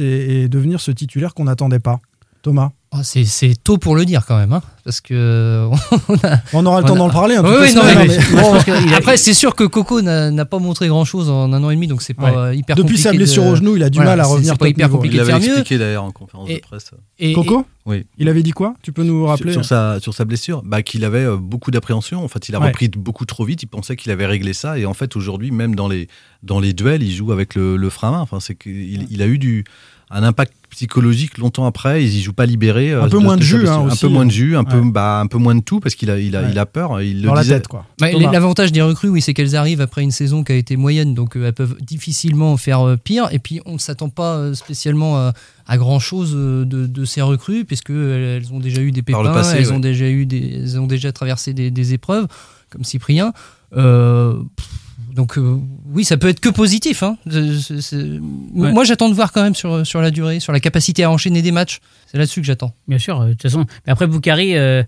[0.00, 2.00] et, et devenir ce titulaire qu'on n'attendait pas
[2.42, 5.66] Thomas Oh, c'est- tôt pour le dire quand même, hein, parce que
[6.10, 7.82] on, a- On aura le temps a- d'en parler, hein, Oui, toute la oui, non,
[7.82, 10.88] semaine, mais- mais- bon, pense qu'il a- après, c'est sûr que Coco n'a pas montré
[10.88, 12.36] grand chose en un an et demi, donc c'est pas Ouais.
[12.36, 13.02] euh, hyper Depuis compliqué.
[13.02, 14.88] sa blessure de- au genou, il a du Voilà, mal à revenir C'est pas hyper
[14.88, 14.98] niveau.
[14.98, 16.90] compliqué Il l'avait expliqué d'ailleurs en conférence Et- de presse.
[17.18, 18.04] Et- Coco Oui.
[18.18, 18.74] Il avait dit quoi?
[18.82, 21.70] Tu peux nous Sur, rappeler sur sa, sur sa blessure, bah, qu'il avait euh, beaucoup
[21.70, 22.22] d'appréhension.
[22.22, 22.66] En fait, il a Ouais.
[22.66, 23.62] repris beaucoup trop vite.
[23.62, 24.78] Il pensait qu'il avait réglé ça.
[24.78, 26.08] Et en fait, aujourd'hui, même dans les,
[26.42, 28.20] dans les duels, il joue avec le, le frein à main.
[28.20, 29.64] Enfin, c'est qu'il il a eu du,
[30.12, 32.04] un impact psychologique longtemps après.
[32.04, 32.92] Il ne joue pas libéré.
[32.92, 34.78] euh, Un peu moins de sa jus, hein, un peu moins de jus, un, peu,
[34.78, 34.90] Ouais.
[34.90, 36.48] bah, un peu moins de tout parce qu'il a, il a, Ouais.
[36.52, 37.00] il a peur.
[37.02, 37.54] Il le Dans la disait.
[37.56, 37.84] tête, quoi.
[38.00, 38.10] Bah.
[38.12, 41.36] L'avantage des recrues, oui, c'est qu'elles arrivent après une saison qui a été moyenne, donc
[41.36, 43.28] euh, elles peuvent difficilement faire euh, pire.
[43.32, 45.32] Et puis, on ne s'attend pas spécialement à,
[45.66, 49.56] à grand chose de, de ces recrues, puisque elles, ont déjà eu des pépins, passé,
[49.58, 49.72] elles ouais.
[49.72, 52.26] ont déjà eu des, elles ont déjà traversé des, des épreuves,
[52.70, 53.32] comme Cyprien.
[53.76, 54.68] Euh, pff,
[55.12, 55.58] donc euh,
[55.92, 57.02] oui, ça peut être que positif.
[57.02, 57.16] hein.
[57.26, 58.72] Ouais.
[58.72, 61.42] Moi, j'attends de voir quand même sur, sur la durée, sur la capacité à enchaîner
[61.42, 61.80] des matchs.
[62.06, 62.72] C'est là-dessus que j'attends.
[62.88, 63.64] Bien sûr, euh, de toute façon.
[63.86, 64.82] Mais après, Boukari, euh,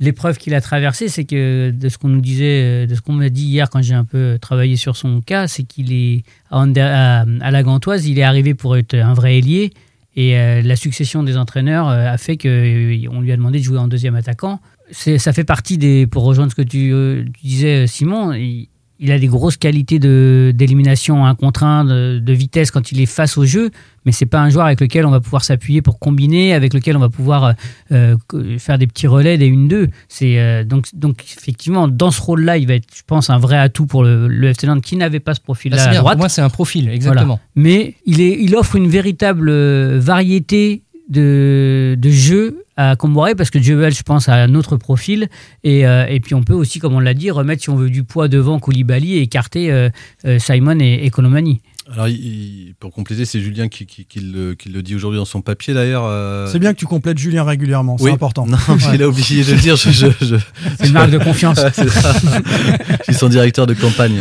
[0.00, 3.28] l'épreuve qu'il a traversée, c'est que de ce qu'on nous disait, de ce qu'on m'a
[3.28, 6.80] dit hier quand j'ai un peu travaillé sur son cas, c'est qu'il est à, Ander-
[6.80, 9.72] à, à la Gantoise, il est arrivé pour être un vrai ailier.
[10.16, 13.88] Et euh, la succession des entraîneurs a fait qu'on lui a demandé de jouer en
[13.88, 14.60] deuxième attaquant.
[14.92, 16.06] Ça fait partie des.
[16.06, 18.68] Pour rejoindre ce que tu, euh, tu disais, Simon, il,
[19.00, 23.00] il a des grosses qualités de- d'élimination un contre un, de, de vitesse quand il
[23.00, 23.70] est face au jeu,
[24.06, 26.96] mais c'est pas un joueur avec lequel on va pouvoir s'appuyer pour combiner, avec lequel
[26.96, 27.54] on va pouvoir
[27.92, 28.16] euh,
[28.58, 29.88] faire des petits relais, des 1-2.
[30.08, 33.56] C'est euh, donc, donc effectivement dans ce rôle-là, il va être, je pense, un vrai
[33.58, 36.00] atout pour le, le FC Nantes qui n'avait pas ce Là, profil-là c'est à bien.
[36.00, 36.14] droite.
[36.14, 37.24] Pour moi, c'est un profil, exactement.
[37.24, 37.40] Voilà.
[37.56, 43.50] Mais il, est, il offre une véritable euh, variété de, de jeux à Comboiré parce
[43.50, 45.28] que Jebel, je pense, a un autre profil.
[45.62, 47.90] Et, euh, et puis on peut aussi, comme on l'a dit, remettre, si on veut,
[47.90, 49.88] du poids devant Koulibaly et écarter euh,
[50.24, 51.10] euh, Simon et, et.
[51.92, 55.24] Alors, il- pour compléter, c'est Julien qui, qui- qui le, qui le dit aujourd'hui dans
[55.26, 56.04] son papier d'ailleurs.
[56.06, 58.10] euh, C'est bien que tu complètes Julien régulièrement, c'est Oui.
[58.12, 58.46] important.
[58.46, 59.76] Non, mais il a oublié de le dire.
[59.76, 60.36] je- je- je-
[60.78, 61.58] C'est une marque de confiance.
[61.58, 62.14] Ouais, c'est ça.
[63.00, 64.18] je suis son directeur de campagne.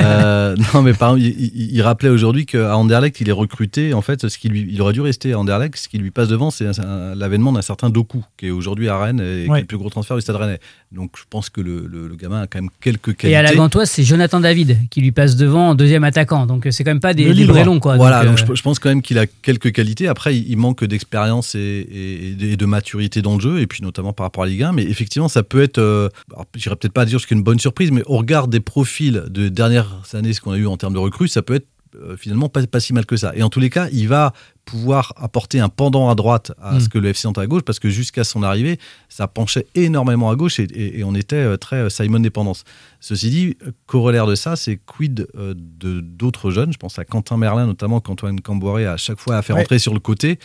[0.00, 3.92] Euh, non, mais par exemple, il, il- il rappelait aujourd'hui qu'à Anderlecht, il est recruté.
[3.94, 5.76] En fait, ce qui lui, il aurait dû rester à Anderlecht.
[5.76, 8.88] Ce qui lui passe devant, c'est un- un- l'avènement d'un certain Doku, qui est aujourd'hui
[8.88, 9.58] à Rennes et qui Ouais.
[9.58, 10.60] est le plus gros transfert du Stade Rennais.
[10.92, 13.30] Donc, je pense que le, le- le gamin a quand même quelques qualités.
[13.30, 16.46] Et à la Gantoise, c'est Jonathan David qui lui passe devant en deuxième attaquant.
[16.46, 17.80] Donc c'est quand même pas des, des longs.
[17.80, 17.96] Quoi.
[17.96, 20.06] Voilà, donc, euh, je, je pense quand même qu'il a quelques qualités.
[20.08, 23.82] Après, il, il manque d'expérience et, et- et de- maturité dans le jeu, et puis
[23.82, 24.72] notamment par rapport à Ligue 1.
[24.72, 26.08] Mais effectivement, ça peut être, euh,
[26.54, 30.02] j'irais peut-être pas dire c'est une bonne surprise, mais au regard des profils de dernières
[30.14, 31.66] années, ce qu'on a eu en termes de recrues, ça peut être
[32.00, 33.32] euh, finalement pas, pas si mal que ça.
[33.34, 34.32] Et en tous les cas, il va
[34.64, 36.80] pouvoir apporter un pendant à droite à Mm.
[36.80, 40.30] ce que le FC Nantes à gauche, parce que jusqu'à son arrivée, ça penchait énormément
[40.30, 42.62] à gauche et, et- et on était euh, très Simon dépendance.
[43.02, 46.72] Ceci dit, euh, corollaire de ça, c'est quid euh, de d'autres jeunes.
[46.72, 49.62] Je pense à Quentin Merlin, notamment qu'Antoine Camboiré a à chaque fois à faire Ouais.
[49.62, 50.38] entrer sur le côté.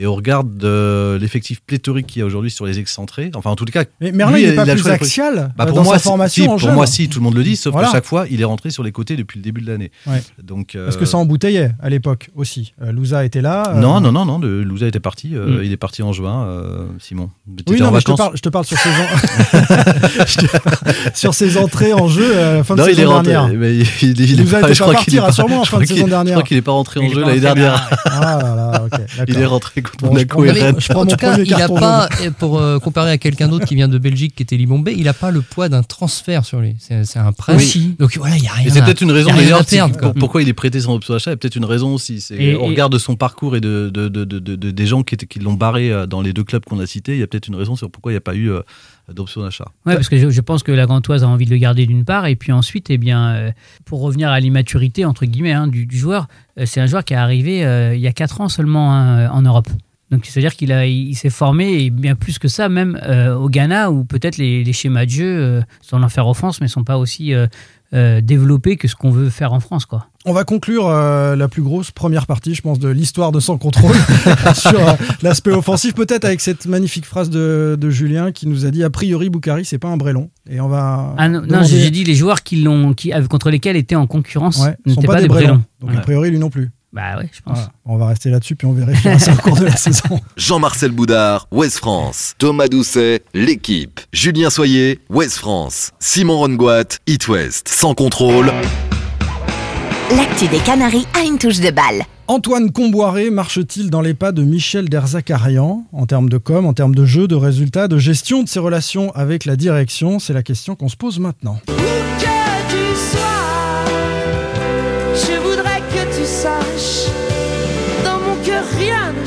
[0.00, 3.30] Et on regarde de l'effectif pléthorique qu'il y a aujourd'hui sur les excentrés.
[3.34, 5.76] Enfin, en tout cas, Mais Merlin, lui, il n'est pas plus axial Bah, euh, pour
[5.78, 6.74] dans moi, sa si- formation si, en pour jeune.
[6.74, 7.88] moi, si, tout le monde le dit, sauf Voilà.
[7.88, 9.90] qu'à chaque fois, il est rentré sur les côtés depuis le début de l'année.
[10.06, 10.22] Ouais.
[10.42, 12.72] Donc, Parce euh, que ça embouteillait à l'époque aussi.
[12.80, 13.74] Euh, Louza était là.
[13.74, 15.34] euh, Non, non, non, non, le Louza était parti.
[15.34, 15.64] euh, Mm.
[15.64, 17.30] Il est parti en juin, euh, Simon.
[17.68, 20.24] Oui, en non, mais je te, parle, je te parle sur ses, en-
[21.14, 23.32] sur ses entrées en jeu à la fin de Non, est saison rentré.
[23.32, 23.58] dernière.
[23.58, 25.64] mais il, il, il est pas- je pas crois parti, qu'il est pas- rassure-moi, en
[25.64, 26.26] fin de saison dernière.
[26.26, 27.90] Je crois qu'il n'est pas rentré en jeu l'année dernière.
[28.06, 29.00] Ah là là, ok.
[29.28, 30.76] Il est rentré contre Bon, Monaco et Rennes.
[30.78, 32.08] je prends en mon tout cas, il a pas,
[32.38, 35.12] pour euh, comparer à quelqu'un d'autre qui vient de Belgique, qui était Libombé, il n'a
[35.12, 36.76] pas le poids d'un transfert sur lui.
[36.78, 37.56] C'est un prêt.
[37.98, 38.70] Donc voilà, il n'y a rien.
[38.72, 39.64] C'est peut-être une raison d'ailleurs
[40.18, 41.30] pourquoi il est prêté sans option d'achat.
[41.30, 42.20] Il y a peut-être une raison aussi.
[42.20, 44.70] C'est Et- au et- regard de son parcours et de, de- de- de- de- de-
[44.70, 47.12] des gens qui, l'ont barré euh, dans les deux clubs qu'on a cités.
[47.14, 48.50] Il y a peut-être une raison sur pourquoi il n'y a pas eu
[49.08, 49.66] euh, d'option d'achat.
[49.86, 52.26] Ouais, parce que je, pense que la Gantoise a envie de le garder d'une part,
[52.26, 53.52] et puis ensuite, eh bien, euh,
[53.84, 57.18] pour revenir à l'immaturité entre guillemets hein, du, joueur, euh, c'est un joueur qui est
[57.18, 59.68] arrivé euh, il y a 4 ans seulement hein, en Europe.
[60.10, 62.98] Donc c'est-à-dire qu'il il, s'est formé et bien plus que ça, même
[63.38, 66.96] au Ghana où peut-être les, schémas de jeu, sans en faire offense, mais sont pas
[66.96, 67.34] aussi
[67.94, 70.08] euh, développés que ce qu'on veut faire en France, quoi.
[70.26, 73.56] On va conclure euh, la plus grosse première partie, je pense, de l'histoire de Sans
[73.56, 73.96] Contrôle
[74.54, 78.70] sur euh, l'aspect offensif, peut-être avec cette magnifique phrase de, de, Julien qui nous a
[78.70, 81.14] dit a priori Boukari c'est pas un Brélon et on va.
[81.16, 84.58] Ah non, non j'ai dit les joueurs qui l'ont, qui contre lesquels étaient en concurrence
[84.58, 85.62] ouais, n'étaient pas, pas, des Brélons.
[85.80, 85.94] Brélons.
[85.94, 86.70] Donc a priori lui non plus.
[86.92, 87.54] Bah ouais, je pense.
[87.58, 87.72] Voilà.
[87.84, 90.20] On va rester là-dessus puis on vérifiera ça au cours de la saison.
[90.36, 92.34] Jean-Marcel Boudard, Ouest France.
[92.38, 94.00] Thomas Doucet, l'équipe.
[94.12, 95.90] Julien Soyer, Ouest France.
[96.00, 97.68] Simon Rongoat, It West.
[97.68, 98.50] Sans contrôle.
[100.16, 102.02] L'actu des Canaries a une touche de balle.
[102.28, 105.84] Antoine Comboiré marche-t-il dans les pas de Michel Derzakarian?
[105.92, 109.12] En termes de com, en termes de jeu, de résultats, de gestion de ses relations
[109.14, 111.60] avec la direction C'est la question qu'on se pose maintenant.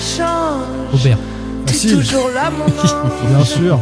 [0.01, 0.93] Change.
[0.93, 1.17] Aubert.
[1.67, 2.95] T'es toujours là, mon ange.
[3.29, 3.79] Bien sûr.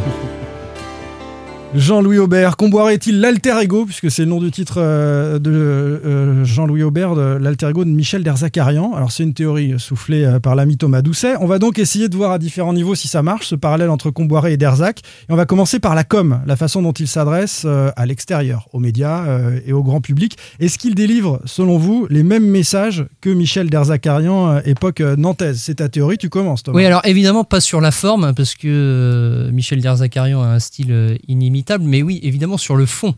[1.72, 6.44] Jean-Louis Aubert, Comboiré est-il l'alter ego, puisque c'est le nom du titre euh, de euh,
[6.44, 8.92] Jean-Louis Aubert, l'alter ego de Michel Derzakarian.
[8.92, 11.34] Alors c'est une théorie soufflée euh, par l'ami Thomas Doucet.
[11.40, 14.10] On va donc essayer de voir à différents niveaux si ça marche, ce parallèle entre
[14.10, 14.98] Comboiré et Derzac.
[14.98, 18.80] Et on va commencer par la com, la façon dont il s'adresse à l'extérieur, aux
[18.80, 19.26] médias
[19.64, 20.38] et au grand public.
[20.58, 25.60] Est-ce qu'il délivre, selon vous, les mêmes messages que Michel Derzakarian, époque nantaise?
[25.62, 26.78] C'est ta théorie, tu commences Thomas.
[26.78, 31.59] Oui, alors évidemment pas sur la forme, parce que Michel Derzakarian a un style inimitable
[31.80, 33.14] mais oui, évidemment sur le fond.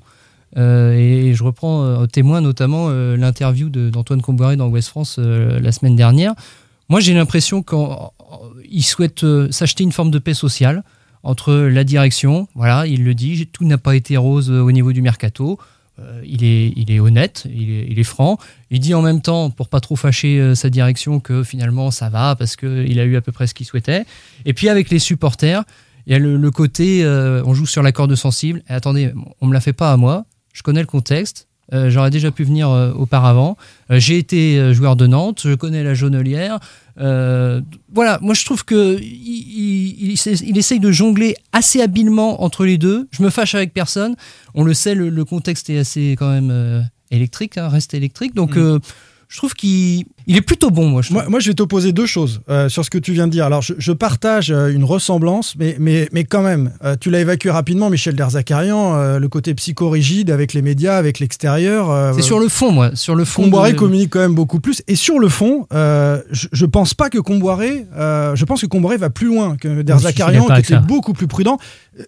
[0.58, 5.58] Euh, et je reprends euh, témoin notamment euh, l'interview d'Antoine Comboiré dans Ouest France euh,
[5.60, 6.34] la semaine dernière.
[6.88, 10.82] Moi, j'ai l'impression qu'il souhaite s'acheter une forme de paix sociale
[11.22, 15.02] entre la direction, voilà, il le dit, tout n'a pas été rose au niveau du
[15.02, 15.56] mercato.
[16.24, 18.38] il, est, il est honnête, il est, il est, franc.
[18.72, 22.34] Il dit en même temps, pour pas trop fâcher sa direction, que finalement ça va
[22.34, 24.04] parce qu'il a eu à peu près ce qu'il souhaitait.
[24.44, 25.62] Et puis avec les supporters,
[26.06, 28.62] il y a le, le côté, euh, on joue sur la corde sensible.
[28.68, 30.24] Et attendez, on me la fait pas à moi.
[30.52, 31.48] Je connais le contexte.
[31.72, 33.56] Euh, J'aurais déjà pu venir euh, auparavant.
[33.88, 35.42] J'ai été joueur de Nantes.
[35.44, 36.58] Je connais la jaunelière.
[36.96, 42.64] voilà, moi je trouve que il, il, il, il, essaye de jongler assez habilement entre
[42.64, 43.08] les deux.
[43.12, 44.16] Je me fâche avec personne.
[44.54, 48.34] On le sait, le, le contexte est assez quand même électrique, hein, reste électrique.
[48.34, 48.80] Donc mmh
[49.32, 51.00] je trouve qu'il il est plutôt bon, moi.
[51.00, 53.32] Je moi, moi, je vais t'opposer deux choses euh, sur ce que tu viens de
[53.32, 53.46] dire.
[53.46, 57.20] Alors, je, je partage euh, une ressemblance, mais, mais, mais quand même, euh, tu l'as
[57.20, 62.14] évacué rapidement, Michel Derzakarian, le côté psychorigide avec les médias, avec l'extérieur.
[62.14, 62.94] C'est sur le fond, moi.
[62.94, 63.44] Sur le fond.
[63.44, 63.78] Comboiré de...
[63.78, 64.82] communique quand même beaucoup plus.
[64.86, 69.08] Et sur le fond, je, je pense pas que Comboiré, je pense que Comboiré va
[69.08, 71.56] plus loin que Derzakarian, qui était beaucoup plus prudent.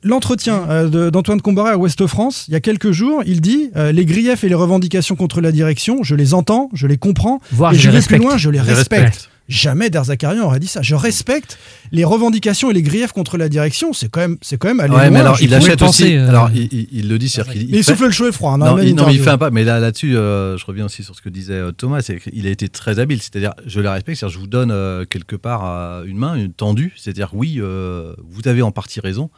[0.02, 4.42] L'entretien d'Antoine Comboiré à Ouest France, il y a quelques jours, il dit les griefs
[4.44, 7.82] et les revendications contre la direction, je les entends, je les comprends, Voir, et je,
[7.82, 8.20] je vais respecte.
[8.20, 9.02] plus loin, je les Je respecte.
[9.04, 9.30] respecte.
[9.46, 10.80] Jamais Derzakarian aurait dit ça.
[10.80, 11.58] Je respecte
[11.92, 13.92] les revendications et les griefs contre la direction.
[13.92, 15.10] C'est quand même, c'est quand même aller Ouais, loin.
[15.10, 16.16] mais alors il achète penser, aussi.
[16.16, 18.32] euh, Alors il, il- il le dit, c'est-à-dire qu'il il fait- souffle le chaud et
[18.32, 18.52] froid.
[18.52, 19.22] hein, Non, la il, non, mais il interview.
[19.24, 19.50] fait un pas.
[19.50, 22.00] Mais là, là-dessus, euh, je reviens aussi sur ce que disait euh, Thomas.
[22.00, 23.20] C'est qu'il a été très habile.
[23.20, 24.18] C'est-à-dire, je le respecte.
[24.18, 26.94] C'est-à-dire, je vous donne euh, quelque part euh, une main, une tendue.
[26.96, 29.28] C'est-à-dire, oui, euh, vous avez en partie raison.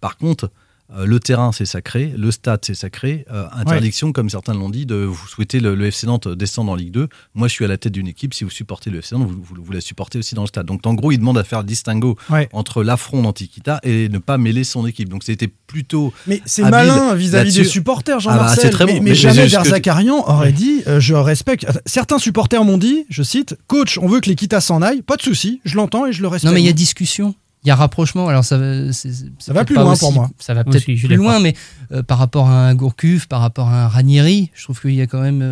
[0.00, 0.50] Par contre,
[0.96, 2.14] euh, le terrain, c'est sacré.
[2.16, 3.26] Le stade, c'est sacré.
[3.32, 6.76] Euh, interdiction, comme certains l'ont dit, de vous souhaiter le, le FC Nantes descendre en
[6.76, 7.08] Ligue 2.
[7.34, 8.32] Moi, je suis à la tête d'une équipe.
[8.34, 10.64] Si vous supportez le FC Nantes, vous, vous, vous la supportez aussi dans le stade.
[10.66, 12.48] Donc, en gros, il demande à faire le distingo Ouais.
[12.52, 15.08] entre l'affront d'Antiquita et ne pas mêler son équipe.
[15.08, 16.12] Donc, c'était plutôt.
[16.28, 18.62] Mais c'est malin vis-à-vis des supporters, Ah bah, Jean-Marcel.
[18.62, 19.02] c'est très mais, bon.
[19.02, 21.66] mais Mais jamais tu- Derzakarian aurait dit euh, Je respecte.
[21.84, 25.02] Certains supporters m'ont dit, je cite, Coach, on veut que l'Equita s'en aille.
[25.02, 26.48] Pas de souci, je l'entends et je le respecte.
[26.48, 27.34] Non, mais il y a discussion.
[27.66, 28.28] Il y a rapprochement.
[28.28, 28.58] Alors ça,
[28.92, 30.30] Ça va plus loin aussi- pour moi.
[30.38, 31.54] Ça va peut-être plus loin, mais
[31.90, 35.02] euh, par rapport à un Gourcuff, par rapport à un Ranieri, je trouve qu'il y
[35.02, 35.42] a quand même.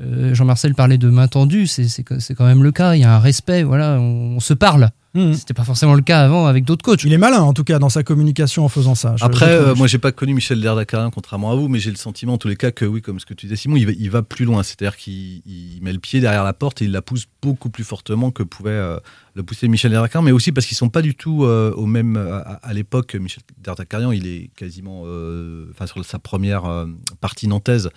[0.00, 2.94] Euh, Jean-Marcel parlait de main tendue, c'est c'est que- c'est quand même le cas.
[2.94, 4.90] Il y a un respect, voilà, on, on se parle.
[5.14, 5.32] Mhm.
[5.32, 7.02] C'était pas forcément le cas avant avec d'autres coachs.
[7.04, 9.14] Il est malin en tout cas dans sa communication en faisant ça.
[9.16, 11.88] Je- Après, je euh, moi, j'ai pas connu Michel Derdacarian, contrairement à vous, mais j'ai
[11.90, 13.86] le sentiment, en tous les cas, que oui, comme ce que tu disais, Simon, il
[13.86, 14.62] va, il va plus loin.
[14.62, 17.84] C'est-à-dire qu'il il met le pied derrière la porte et il la pousse beaucoup plus
[17.84, 18.98] fortement que pouvait euh,
[19.34, 22.16] le pousser Michel Derdacarian, mais aussi parce qu'ils sont pas du tout euh, au même.
[22.18, 26.84] À, à l'époque, Michel Derdacarian, il est quasiment, euh, enfin, sur sa première euh,
[27.22, 27.88] partie nantaise.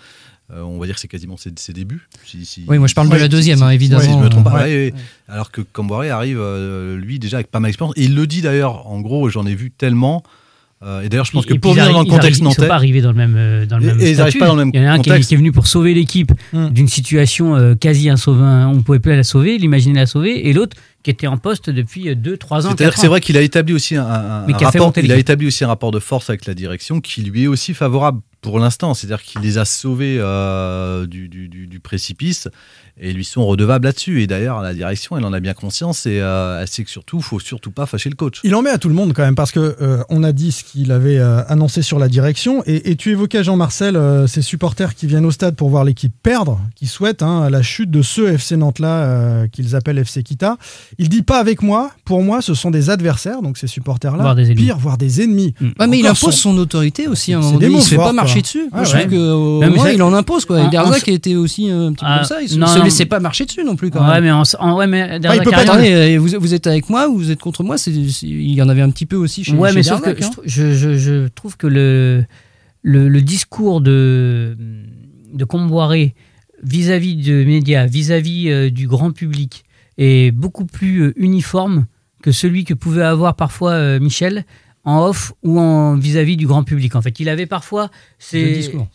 [0.52, 2.08] Euh, on va dire que c'est quasiment ses, ses débuts.
[2.26, 4.02] Si- si- Oui, moi, je parle de la deuxième, si- hein, évidemment.
[4.02, 4.54] Si je me trompe pas.
[4.54, 4.62] Ouais.
[4.64, 4.94] Ouais, ouais.
[5.28, 7.94] Alors que Camboiré arrive, euh, lui, déjà avec pas mal d'expérience.
[7.96, 10.22] Et il le dit d'ailleurs, en gros, j'en ai vu tellement.
[10.82, 12.34] Euh, et d'ailleurs, je pense que Et pour venir dans le arrivent- ils contexte arrivent-
[12.36, 12.66] Ils sont nantais.
[12.68, 14.20] pas arrivés dans le même, dans le Et- même et ils statut.
[14.22, 15.28] arrivent pas dans le même Il y en a un qui est, contexte.
[15.28, 16.68] qui est venu pour sauver l'équipe Hmm.
[16.70, 18.66] d'une situation euh, quasi insauvable.
[18.72, 20.48] On ne pouvait plus la sauver, l'imaginer la sauver.
[20.48, 22.70] Et l'autre qui était en poste depuis 2-3 ans.
[22.70, 25.68] C'est-à-dire que c'est vrai qu'il a établi aussi un, rapport, il a établi aussi un
[25.68, 28.94] rapport de force avec la direction qui lui est aussi favorable pour l'instant.
[28.94, 32.48] C'est-à-dire qu'il les a sauvés euh, du, précipice
[33.02, 34.22] et ils lui sont redevables là-dessus.
[34.22, 37.20] Et d'ailleurs, la direction, elle en a bien conscience et euh, elle sait que surtout,
[37.20, 38.40] faut surtout pas fâcher le coach.
[38.44, 40.52] Il en met à tout le monde quand même parce que euh, on a dit
[40.52, 44.42] ce qu'il avait euh, annoncé sur la direction et, et tu évoquais Jean-Marcel euh, ces
[44.42, 48.02] supporters qui viennent au stade pour voir l'équipe perdre, qui souhaitent hein, la chute de
[48.02, 50.56] ce FC Nantes là euh, qu'ils appellent FC Kita.
[50.98, 51.90] Il dit pas avec moi.
[52.04, 54.56] Pour moi, ce sont des adversaires, donc ces supporters là, Voire des ennemis.
[54.64, 55.54] pire, voire des ennemis.
[55.78, 57.74] Ouais, mais il impose son- son autorité aussi à un moment donné.
[57.74, 58.64] Il se fait pas marcher dessus.
[58.72, 60.44] Ah Moi, je trouve Non, mais il en impose.
[60.44, 60.58] Quoi.
[60.58, 62.42] Et En- en- Darzac était aussi un petit peu Ah, comme ça.
[62.42, 62.84] Il se, non, se non.
[62.90, 63.90] Laissait pas marcher dessus non plus.
[63.90, 64.24] Quand Ouais, même.
[64.24, 66.66] mais, en, en- ouais, mais Bah, il peut pas a attendez, euh, vous, vous êtes
[66.66, 69.16] avec moi ou vous êtes contre moi c'est, Il y en avait un petit peu
[69.16, 70.30] aussi chez, Ouais, chez mais sauf que hein.
[70.44, 72.24] je, je- je- je trouve que le,
[72.82, 74.56] le, le discours de,
[75.32, 76.14] de Comboiré
[76.62, 79.64] vis-à-vis de médias, vis-à-vis euh, du grand public,
[79.98, 81.86] est beaucoup plus euh, uniforme
[82.22, 84.44] que celui que pouvait avoir parfois euh, Michel
[84.84, 86.96] en off ou en vis-à-vis du grand public.
[86.96, 87.90] En fait, il avait parfois
[88.32, 88.88] discours.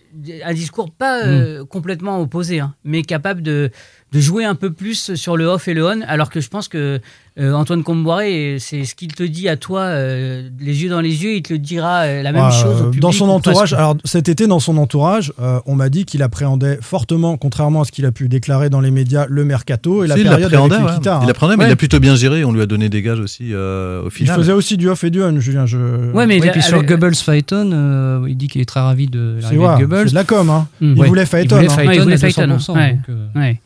[0.45, 3.70] Un discours pas euh, complètement opposé, hein, mais capable de,
[4.11, 6.68] de jouer un peu plus sur le off et le on, alors que je pense
[6.68, 6.99] que
[7.38, 11.22] euh, Antoine Comboiré, c'est ce qu'il te dit à toi, euh, les yeux dans les
[11.24, 13.01] yeux, il te le dira euh, la même Euh, chose au public.
[13.01, 16.24] dans son ou entourage, alors cet été dans son entourage, euh, on m'a dit qu'il
[16.24, 20.07] appréhendait fortement, contrairement à ce qu'il a pu déclarer dans les médias, le mercato et
[20.07, 20.78] la Si, il période avec ouais.
[21.03, 21.20] Il hein.
[21.28, 21.70] l'appréhendait, mais Ouais.
[21.70, 22.45] il a plutôt bien géré.
[22.45, 24.38] On lui a donné des gages aussi euh, au Il final.
[24.38, 25.66] faisait aussi du off et du on, Julien.
[25.66, 25.78] Je...
[26.13, 28.66] Ouais, mais Ouais, il a- puis sur avec- Goebbels Phaeton, euh, il dit qu'il est
[28.66, 30.05] très ravi de l'arrivée de Goebbels.
[30.12, 30.49] De la com.
[30.49, 30.68] Hein.
[30.82, 30.93] Mm.
[30.95, 31.08] Il Ouais.
[31.08, 31.56] voulait Phaeton.
[31.62, 31.76] Il voulait hein.
[31.76, 32.93] Phaeton Ouais, il voulait à Phaeton, 200%, ouais.
[32.93, 33.62] donc, euh, Ouais.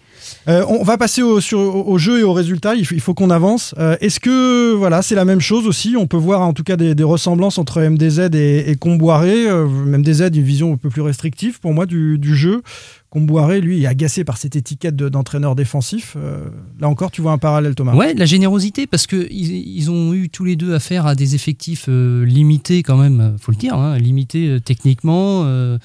[0.48, 2.74] Euh, on va passer au, sur- au- au jeu et aux résultats.
[2.76, 3.74] Il faut, qu'on avance.
[3.78, 5.96] Euh, Est-ce que voilà, c'est la même chose aussi?
[5.98, 9.48] On peut voir en tout cas des, des ressemblances entre MDZ et, et Comboiré.
[9.50, 12.62] Euh, MDZ, une vision un peu plus restrictive pour moi du, du jeu.
[13.10, 16.16] Comboiré, lui, est agacé par cette étiquette de- d'entraîneur défensif.
[16.16, 16.46] Euh,
[16.80, 17.96] là encore, tu vois un parallèle, Thomas?
[17.96, 21.34] Ouais, la générosité, parce que ils, ils ont eu tous les deux affaire à des
[21.36, 25.78] effectifs euh, limités quand même, faut le dire, hein, limités euh, techniquement, euh,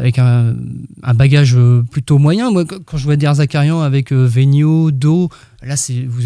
[0.00, 0.54] avec un,
[1.02, 2.50] un bagage euh, plutôt moyen.
[2.50, 5.28] Moi, quand je vois Der Zakarian avec euh, Vigno, Do,
[5.62, 6.22] là, c'est vous,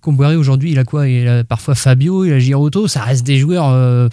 [0.00, 1.08] Comboiré aujourd'hui, il a quoi?
[1.08, 3.70] Il a parfois Fabio, il a Giroto, ça reste des joueurs.
[3.70, 4.08] euh,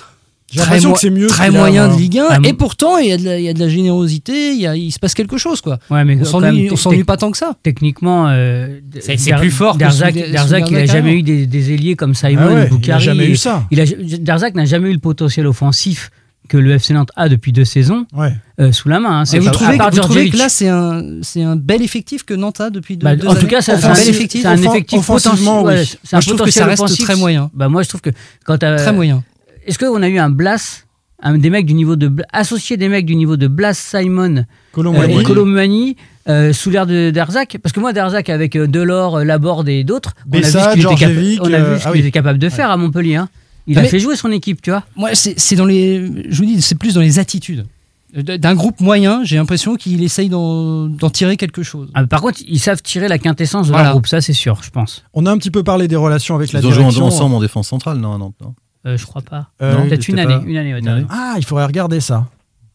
[0.49, 2.53] J'ai très l'impression mo- que c'est mieux très a, moyen de Ligue 1 Ah, et
[2.53, 4.76] pourtant il y, a de la, il y a de la générosité il, y a-
[4.76, 8.28] il se passe quelque chose quoi Ouais, mais on s'ennuie pas tant que ça Techniquement,
[8.30, 11.14] euh, C'est- plus fort que sous Darzac, il n'a Darzac, jamais hein.
[11.16, 13.66] eu des, des ailiers comme Simon Ah ouais, il a jamais eu ça.
[13.72, 13.86] Il a,
[14.20, 16.12] Darzac n'a jamais eu le potentiel offensif
[16.52, 18.34] que le FC Nantes a depuis deux saisons Ouais.
[18.60, 19.22] euh, sous la main.
[19.22, 19.24] hein.
[19.24, 22.70] Et vous trouvez, vous que là c'est un, c'est un bel effectif que Nantes a
[22.70, 24.99] depuis deux, Bah, deux en tout années cas, c'est un, bel c'est effectif un effectif
[25.10, 25.20] oui.
[25.20, 27.06] c'est un Moi, je trouve que potentiel ça reste offensif.
[27.06, 27.49] très moyen.
[27.54, 28.10] Bah, moi, je trouve que
[28.45, 29.24] quand t'as- très moyen
[29.66, 30.84] Est-ce qu'on a eu un Blas,
[31.24, 34.41] un, des mecs du niveau de associé des mecs du niveau de Blas, Simon euh,
[34.74, 35.20] Colomboigny.
[35.20, 35.95] et Colomani
[36.28, 37.58] euh, sous l'air de Darzac?
[37.64, 40.52] Parce que moi, Darzac avec euh, Delors, euh, Laborde et d'autres, on a vu ce
[40.74, 42.70] qu'il était, capa- Djordjevic, on a euh, vu ce ah qu'il était capable de faire
[42.72, 43.16] à Montpellier.
[43.16, 43.30] hein.
[43.68, 44.84] Il Ah, a fait jouer son équipe, tu vois.
[44.95, 47.66] moi c'est c'est dans les je vous dis c'est plus dans les attitudes
[48.14, 52.59] d'un groupe moyen j'ai l'impression qu'il essaye d'en tirer quelque chose Ah, par contre, ils
[52.59, 53.86] savent tirer la quintessence de Voilà.
[53.86, 55.03] leur groupe, ça c'est sûr, je pense.
[55.14, 57.05] On a un petit peu parlé des relations avec la Ils ont joué direction.
[57.05, 58.53] ensemble en défense centrale, non, Nantes, non?
[58.86, 59.47] Euh, je crois pas.
[59.62, 60.43] Euh, Non, Peut-être il une pas- une année.
[60.74, 60.93] ouais, une année.
[60.95, 61.07] raison.
[61.09, 62.28] Ah, il faudrait regarder ça.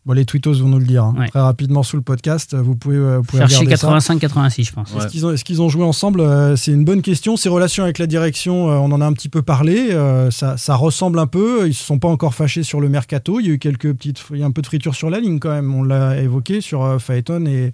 [0.07, 1.15] Bon, les tweetos vont nous le dire hein.
[1.19, 1.29] Ouais.
[1.29, 2.55] très rapidement sous le podcast.
[2.55, 3.89] Vous pouvez, euh, vous pouvez Chercher regarder ça.
[4.15, 4.93] 85-86, je pense.
[4.95, 7.37] Est-ce qu'ils ont, joué ensemble Euh, C'est une bonne question.
[7.37, 9.89] Ces relations avec la direction, euh, on en a un petit peu parlé.
[9.91, 11.67] euh, ça, ça ressemble un peu.
[11.67, 13.41] Ils se sont pas encore fâchés sur le mercato.
[13.41, 15.19] Il y a eu quelques petites, il y a un peu de friture sur la
[15.19, 15.75] ligne quand même.
[15.75, 17.73] On l'a évoqué sur euh, Phaeton et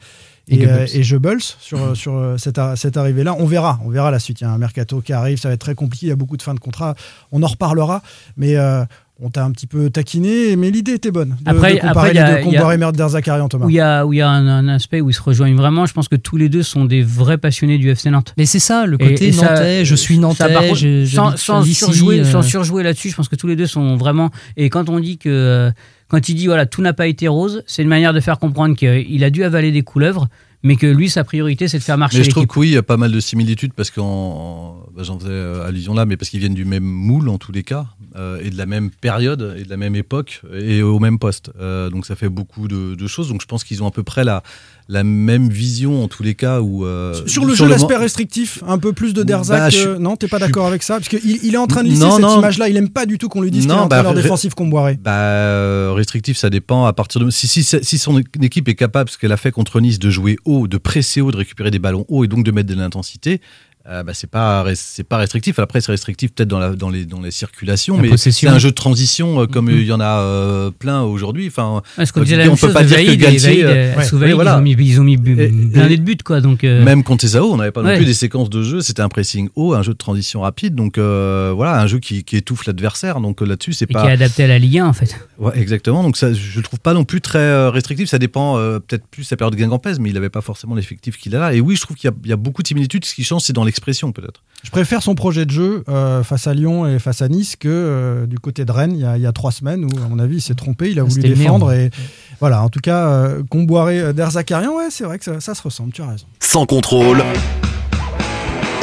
[0.49, 0.79] Et et, Goebbels.
[0.81, 3.37] euh, et Goebbels sur, euh, sur euh, cette, cette arrivée-là.
[3.39, 4.41] On verra, on verra la suite.
[4.41, 6.07] Il y a un mercato qui arrive, ça va être très compliqué.
[6.07, 6.95] Il y a beaucoup de fins de contrat.
[7.31, 8.01] On en reparlera,
[8.39, 8.57] mais.
[8.57, 8.85] euh,
[9.25, 11.37] on t'a un petit peu taquiné, mais l'idée était bonne.
[11.43, 13.49] De, Après- de comparer après, il y les a- deux, y a- Comboiré, Merder, Zakarian,
[13.49, 13.67] Thomas.
[13.67, 15.55] Où il y a, où il y a un, un aspect où ils se rejoignent
[15.57, 15.87] vraiment.
[15.87, 18.35] Je pense que tous les deux sont des vrais passionnés du FC Nantes.
[18.37, 21.75] mais c'est ça le côté et nantais je suis nantais contre, sans, j'habite sans ici,
[21.75, 24.31] surjouer, euh, sans surjouer là-dessus, je pense que tous les deux sont vraiment.
[24.57, 25.71] Et quand on dit que, euh,
[26.09, 28.75] quand il dit voilà tout n'a pas été rose, c'est une manière de faire comprendre
[28.77, 30.27] qu'il a dû avaler des couleuvres,
[30.63, 32.75] mais que lui sa priorité c'est de faire marcher Mais je trouve que oui, il
[32.75, 36.05] y a pas mal de similitudes parce qu'en en- bah, j'en faisais euh, allusion là,
[36.07, 37.87] mais parce qu'ils viennent du même moule en tous les cas
[38.17, 41.51] euh, et de la même période et de la même époque et au même poste.
[41.61, 43.29] Euh, donc ça fait beaucoup de, de choses.
[43.29, 44.43] Donc je pense qu'ils ont à peu près la
[44.89, 48.79] la même vision en tous les cas où euh, Sur le jeu, l'aspect restrictif, un
[48.79, 49.59] peu plus de Derzac.
[49.59, 50.95] Bah, je euh, non, t'es pas d'accord avec ça?
[50.97, 52.69] Parce qu'il il est en train de lisser Non, cette image-là.
[52.69, 54.99] Il aime pas du tout qu'on lui dise qu'il est bah, entraîneur ré- défensif Comboiré.
[55.03, 57.31] Bah, euh, restrictif, ça dépend à partir de.
[57.31, 60.37] Si, si, si son équipe est capable, ce qu'elle a fait contre Nice, de jouer
[60.45, 63.41] haut, de presser haut, de récupérer des ballons hauts et donc de mettre de l'intensité,
[63.89, 65.59] euh, bah, c'est pas c'est pas restrictif.
[65.59, 68.59] Après, c'est restrictif peut-être dans la dans les dans les circulations, La mais c'est un
[68.59, 69.79] jeu de transition euh, comme Mhm.
[69.79, 71.47] il y en a euh, plein aujourd'hui.
[71.49, 73.65] Enfin, Ouais, ce qu'on on disait la peut pas dire que Vaïd, et Galtier, Vaïd,
[73.65, 74.53] euh, ouais, sous oui, Vaïd, voilà.
[74.53, 76.41] ils ont mis, ils ont mis blindé de buts, quoi.
[76.41, 78.81] Donc, euh, Même contre Sao, on n'avait pas non plus des séquences de jeu.
[78.81, 80.75] C'était un pressing haut, un jeu de transition rapide.
[80.75, 83.21] Donc euh, voilà, un jeu qui, qui étouffe l'adversaire.
[83.21, 85.17] Donc là-dessus, c'est et pas qui est adapté à la Ligue 1, en fait.
[85.39, 86.03] Ouais, exactement.
[86.03, 88.09] Donc ça, je le trouve pas non plus très restrictif.
[88.09, 90.75] Ça dépend euh, peut-être plus de sa période de Guingampès, mais il n'avait pas forcément
[90.75, 91.55] l'effectif qu'il a là.
[91.55, 93.05] Et oui, je trouve qu'il y y, a beaucoup de similitudes.
[93.05, 94.43] Ce qui change, c'est dans l'expression peut-être.
[94.63, 97.69] Je préfère son projet de jeu euh, face à Lyon et face à Nice que
[97.69, 100.09] euh, du côté de Rennes il y, a, il y a trois semaines où, à
[100.09, 100.91] mon avis, il s'est trompé.
[100.91, 101.73] Il a voulu défendre.
[101.73, 101.91] Et
[102.39, 105.63] voilà, en tout cas, euh, Comboiré euh, d'Erzakarian, ouais, c'est vrai que ça, ça se
[105.63, 106.27] ressemble, tu as raison.
[106.39, 107.25] Sans contrôle,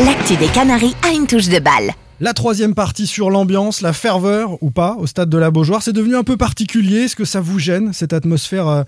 [0.05, 1.91] L'actu des Canaries a une touche de balle.
[2.21, 5.93] La troisième partie sur l'ambiance, la ferveur ou pas au stade de la Beaujoire, c'est
[5.93, 7.03] devenu un peu particulier.
[7.03, 8.83] Est-ce que ça vous gêne, cette atmosphère euh,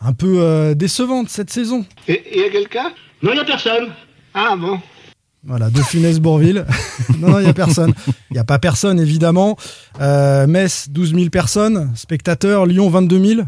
[0.00, 1.84] un peu euh, décevante cette saison?
[2.08, 2.92] Et il y a quelqu'un
[3.22, 3.88] Non, il n'y a personne.
[4.34, 4.80] Ah bon
[5.44, 6.64] Voilà, de Funès Bourville.
[7.18, 7.92] non, non, il n'y a personne.
[8.30, 9.56] Il n'y a pas personne, évidemment.
[10.00, 11.90] Euh, Metz, 12 000 personnes.
[11.96, 13.40] Spectateurs, Lyon, 22 000.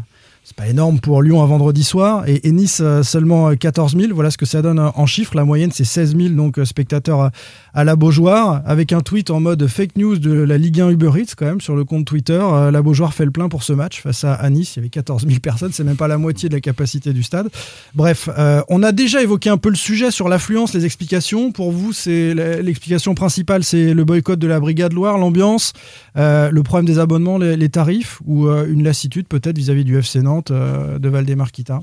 [0.47, 2.23] C'est pas énorme pour Lyon un vendredi soir.
[2.27, 4.13] Et, Nice, euh, seulement euh, 14 000.
[4.13, 5.35] Voilà ce que ça donne euh, en chiffres.
[5.35, 7.31] La moyenne, c'est 16 000 donc, euh, spectateurs
[7.73, 8.61] à, la Beaujoire.
[8.63, 11.61] Avec un tweet en mode fake news de la Ligue 1 Uber Eats, quand même,
[11.61, 12.39] sur le compte Twitter.
[12.39, 14.75] Euh, la Beaujoire fait le plein pour ce match face à, Nice.
[14.75, 15.71] Il y avait 14 000 personnes.
[15.73, 17.49] C'est même pas la moitié de la capacité du stade.
[17.95, 21.51] Bref, euh, on a déjà évoqué un peu le sujet sur l'affluence, les explications.
[21.51, 25.73] Pour vous, c'est l'explication principale, c'est le boycott de la Brigade Loire, l'ambiance,
[26.17, 29.97] euh, le problème des abonnements, les, les tarifs, ou euh, une lassitude peut-être vis-à-vis du
[29.97, 30.34] FC Nantes?
[30.51, 31.79] Euh, de Valdemar-Kita.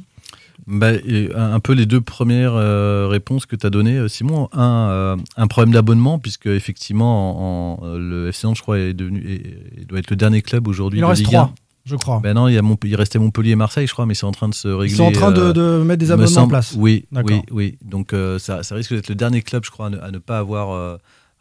[0.67, 4.49] Bah, et un peu les deux premières euh, réponses que tu as données, euh, Simon.
[4.53, 8.79] Un, euh, un problème d'abonnement, puisque effectivement, en, en, euh, le FC Nantes, je crois,
[8.79, 11.41] est devenu, est- doit être le dernier club aujourd'hui Il de en reste Ligue trois,
[11.47, 11.55] 1.
[11.85, 12.21] je crois.
[12.23, 14.31] Ben non, il, y a il restait Montpellier et Marseille, je crois, mais c'est en
[14.31, 14.95] train de se régler.
[14.95, 16.75] Ils sont en train de, euh, de mettre des me abonnements en place.
[16.79, 17.31] Oui, D'accord.
[17.37, 17.79] oui, oui.
[17.85, 20.19] Donc euh, ça, ça risque d'être le dernier club, je crois, à ne, à ne
[20.19, 20.71] pas avoir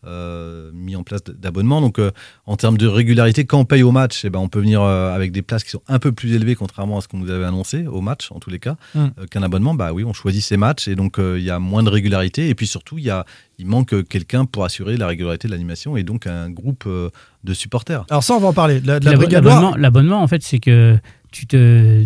[0.06, 1.82] euh, mis en place d- d'abonnement.
[1.82, 2.12] Donc euh,
[2.45, 5.14] en termes de régularité, quand on paye au match, eh ben, on peut venir euh,
[5.14, 7.45] avec des places qui sont un peu plus élevées, contrairement à ce qu'on nous avait
[7.45, 8.99] annoncé au match, en tous les cas, Mm.
[8.99, 9.74] euh, qu'un abonnement.
[9.76, 12.49] Bah oui, on choisit ses matchs et donc euh, il y a moins de régularité.
[12.49, 13.26] Et puis surtout, il y a,
[13.60, 17.10] il manque quelqu'un pour assurer la régularité de l'animation et donc un groupe euh,
[17.43, 18.06] de supporters.
[18.10, 18.82] Alors ça, on va en parler.
[18.82, 19.45] La, Brigade
[19.78, 20.97] L'abonnement, en fait, c'est que
[21.32, 22.04] tu te,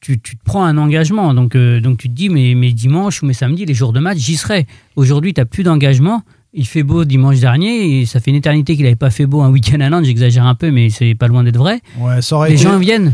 [0.00, 1.32] tu, tu te prends un engagement.
[1.34, 4.00] Donc, euh, donc tu te dis, mais mes dimanches ou mes samedis, les jours de
[4.00, 4.66] match, j'y serai.
[4.96, 6.22] Aujourd'hui, tu n'as plus d'engagement.
[6.58, 9.42] Il fait beau dimanche dernier et ça fait une éternité qu'il n'avait pas fait beau
[9.42, 10.06] un week-end à Nantes.
[10.06, 11.80] J'exagère un peu, mais c'est pas loin d'être vrai.
[11.98, 13.12] Ouais, ça aurait Les été- gens viennent.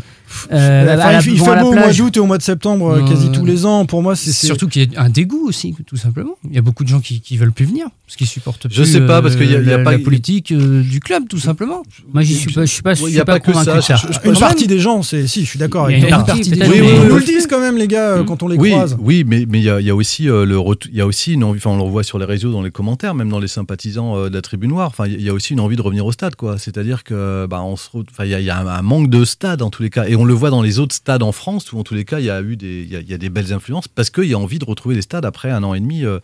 [0.53, 2.91] Euh, Enfin, à la- il fait beau au mois d'août et au mois de septembre,
[2.91, 3.87] euh, quasi tous les ans.
[3.87, 6.35] Pour moi, c'est Surtout qu'il y a un dégoût aussi, tout simplement.
[6.49, 8.75] Il y a beaucoup de gens qui, qui veulent plus venir parce qu'ils supportent plus.
[8.77, 11.25] Je sais pas, parce qu'il y a- euh, a pas- la politique euh, du club,
[11.29, 11.83] tout simplement.
[12.13, 13.65] Moi, j'y suis pas, je suis pas, je suis y a pas, pas que convaincu
[13.71, 13.77] ça.
[13.77, 13.95] de ça.
[13.97, 16.13] Je- je- Une je- partie des gens, c'est si, je suis d'accord Il y avec
[16.13, 16.19] a toi.
[16.21, 16.71] une partie, des gens.
[16.71, 18.71] mais- Ils nous Oui, le disent quand même, les gars, euh, quand on les oui,
[18.71, 18.97] croise.
[19.01, 20.59] Oui, mais mais il y a, il y a aussi euh, le
[20.91, 21.59] il y a aussi une envie.
[21.59, 24.29] Enfin, on le voit sur les réseaux, dans les commentaires, même dans les sympathisants euh,
[24.29, 24.89] de la Tribune Noire.
[24.89, 26.59] Enfin, il y a aussi une envie de revenir au stade, quoi.
[26.59, 29.83] C'est-à-dire que bah on se, enfin, il y a, un manque de stade en tous
[29.83, 31.95] les cas, et on le voit dans les autres stades en France où en tous
[31.95, 33.53] les cas il y a eu des, il y a, il y a des belles
[33.53, 36.05] influences parce qu'il y a envie de retrouver les stades après un an et demi
[36.05, 36.19] euh,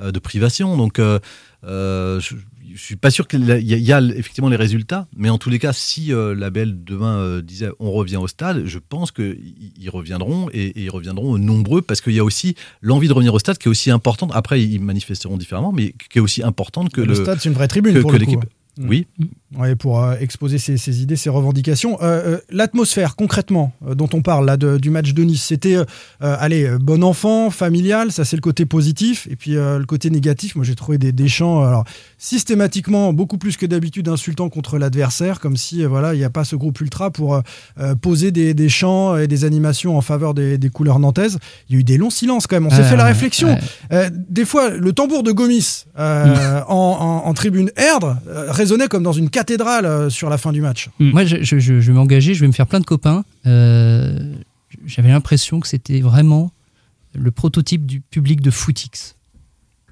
[0.00, 0.76] euh, de privation.
[0.76, 1.18] Donc euh,
[1.64, 2.34] je,
[2.74, 5.38] je suis pas sûr qu'il y, a- il y a effectivement les résultats, mais en
[5.38, 8.78] tous les cas, si euh, la Belle demain euh, disait on revient au stade, je
[8.78, 9.38] pense qu'ils
[9.80, 13.34] ils reviendront et, et ils reviendront nombreux parce qu'il y a aussi l'envie de revenir
[13.34, 14.30] au stade qui est aussi importante.
[14.34, 17.54] Après, ils manifesteront différemment, mais qui est aussi importante que le, le, stade, c'est une
[17.54, 18.40] vraie tribune que, pour que le coup.
[18.78, 19.06] L'équipe.
[19.18, 21.96] Oui, Ouais, pour euh, exposer ses, ses idées, ses revendications.
[22.02, 25.76] Euh, euh, L'atmosphère, concrètement, euh, dont on parle là, de- du match de Nice, c'était,
[26.20, 29.26] allez, bon enfant, familial, ça c'est le côté positif.
[29.30, 31.84] Et puis le côté négatif, moi j'ai trouvé des, des chants, alors,
[32.18, 36.44] systématiquement, beaucoup plus que d'habitude, insultants contre l'adversaire, comme si, voilà, il n'y a pas
[36.44, 37.42] ce groupe ultra pour
[38.02, 41.38] poser des, des chants et des animations en faveur des, des couleurs nantaises.
[41.68, 43.56] Il y a eu des longs silences quand même, on s'est Euh, fait la réflexion.
[44.28, 46.74] des fois, le tambour de Gomis euh, en,
[47.24, 48.18] en- en tribune Erdre
[48.68, 50.88] résonnait comme dans une cathédrale euh, sur la fin du match.
[51.00, 53.24] Moi, je, je- je- je vais m'engager, je vais me faire plein de copains.
[53.46, 54.34] Euh,
[54.86, 56.52] J'avais l'impression que c'était vraiment
[57.14, 59.16] le prototype du public de Footix.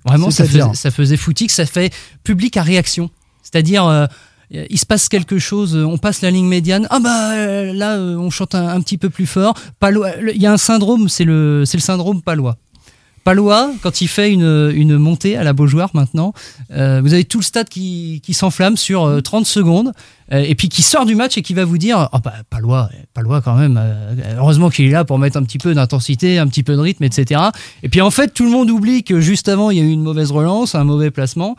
[0.05, 3.11] Vraiment, ça faisait, ça faisait Footix, ça fait public à réaction.
[3.43, 4.07] C'est-à-dire, euh,
[4.51, 8.55] il se passe quelque chose, on passe la ligne médiane, ah bah là, on chante
[8.55, 9.55] un, un petit peu plus fort.
[9.81, 12.57] Palois- Il y a un syndrome, c'est le, c'est le syndrome palois.
[13.27, 16.33] Palois, quand il fait une, montée à la Beaujoire maintenant,
[16.70, 19.91] euh, vous avez tout le stade qui, s'enflamme sur euh, 30 secondes,
[20.33, 22.89] euh, et puis qui sort du match et qui va vous dire Ah bah, Palois,
[23.14, 26.47] Palois quand même, euh, heureusement qu'il est là pour mettre un petit peu d'intensité, un
[26.47, 27.41] petit peu de rythme, etc.
[27.83, 29.91] Et puis en fait, tout le monde oublie que juste avant, il y a eu
[29.91, 31.57] une mauvaise relance, un mauvais placement.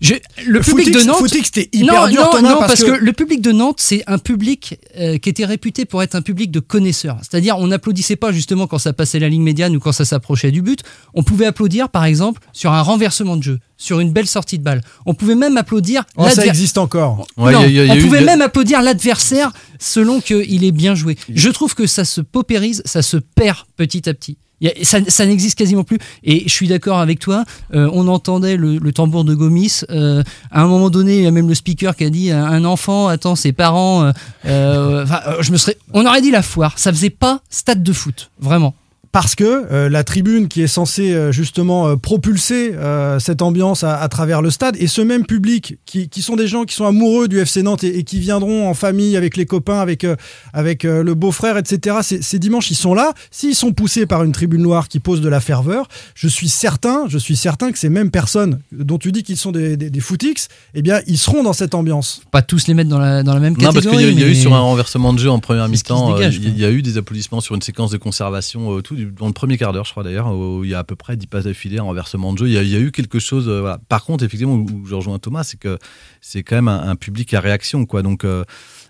[0.00, 0.12] Je-
[0.44, 1.28] le, Le public footix- de Nantes.
[1.44, 3.04] c'était hyper non, dur, non, Thomas, non, parce parce, que- que...
[3.04, 6.50] le public de Nantes, c'est un public euh, qui était réputé pour être un public
[6.50, 7.16] de connaisseurs.
[7.22, 10.50] C'est-à-dire, on n'applaudissait pas justement quand ça passait la ligne médiane ou quand ça s'approchait
[10.50, 10.80] du but.
[11.14, 14.62] On pouvait applaudir, par exemple, sur un renversement de jeu, sur une belle sortie de
[14.64, 14.82] balle.
[15.06, 16.04] On pouvait même applaudir.
[16.16, 17.26] Oh, ça existe encore.
[17.38, 20.62] Ouais, non, il y a- il y a on pouvait même applaudir l'adversaire selon qu'il
[20.64, 21.16] est bien joué.
[21.34, 24.36] Je trouve que ça se paupérise, ça se perd petit à petit.
[24.82, 25.98] Ça ça n'existe quasiment plus.
[26.24, 27.44] Et je suis d'accord avec toi,
[27.74, 29.82] euh, on entendait le, le tambour de Gomis.
[29.90, 32.64] euh, à un moment donné, il y a même le speaker qui a dit un,
[32.64, 34.04] enfant attend ses parents.
[34.04, 34.12] euh,
[34.46, 36.78] euh, euh, je me serais, on aurait dit la foire.
[36.78, 38.74] Ça faisait pas stade de foot, vraiment.
[39.16, 43.82] Parce que euh, la tribune qui est censée euh, justement euh, propulser euh, cette ambiance
[43.82, 46.74] à, à travers le stade et ce même public qui, qui sont des gens qui
[46.74, 50.04] sont amoureux du FC Nantes et, et qui viendront en famille avec les copains, avec,
[50.04, 50.16] euh,
[50.52, 51.96] avec euh, le beau-frère, etc.
[52.02, 53.14] Ces, ces dimanches, ils sont là.
[53.30, 57.04] S'ils sont poussés par une tribune noire qui pose de la ferveur, je suis certain,
[57.08, 60.00] je suis certain que ces mêmes personnes dont tu dis qu'ils sont des, des, des
[60.00, 62.20] footix, eh bien, ils seront dans cette ambiance.
[62.32, 63.96] Pas tous les mettre dans la, dans la même Non, parce catégorie.
[63.96, 66.18] qu'il y a, il y a eu sur un renversement de jeu en première mi-temps,
[66.18, 68.82] il y a- il y a eu des applaudissements sur une séquence de conservation, euh,
[68.82, 70.84] tout du- dans le premier quart d'heure, je crois d'ailleurs, où il y a à
[70.84, 72.48] peu près 10 passes d'affilée, un renversement de jeu.
[72.48, 73.48] Il y a, eu quelque chose.
[73.48, 73.76] euh.
[73.88, 75.78] Par contre, effectivement, où, je rejoins Thomas, c'est que
[76.20, 78.02] c'est quand même un, public à réaction, quoi.
[78.02, 78.44] Donc euh,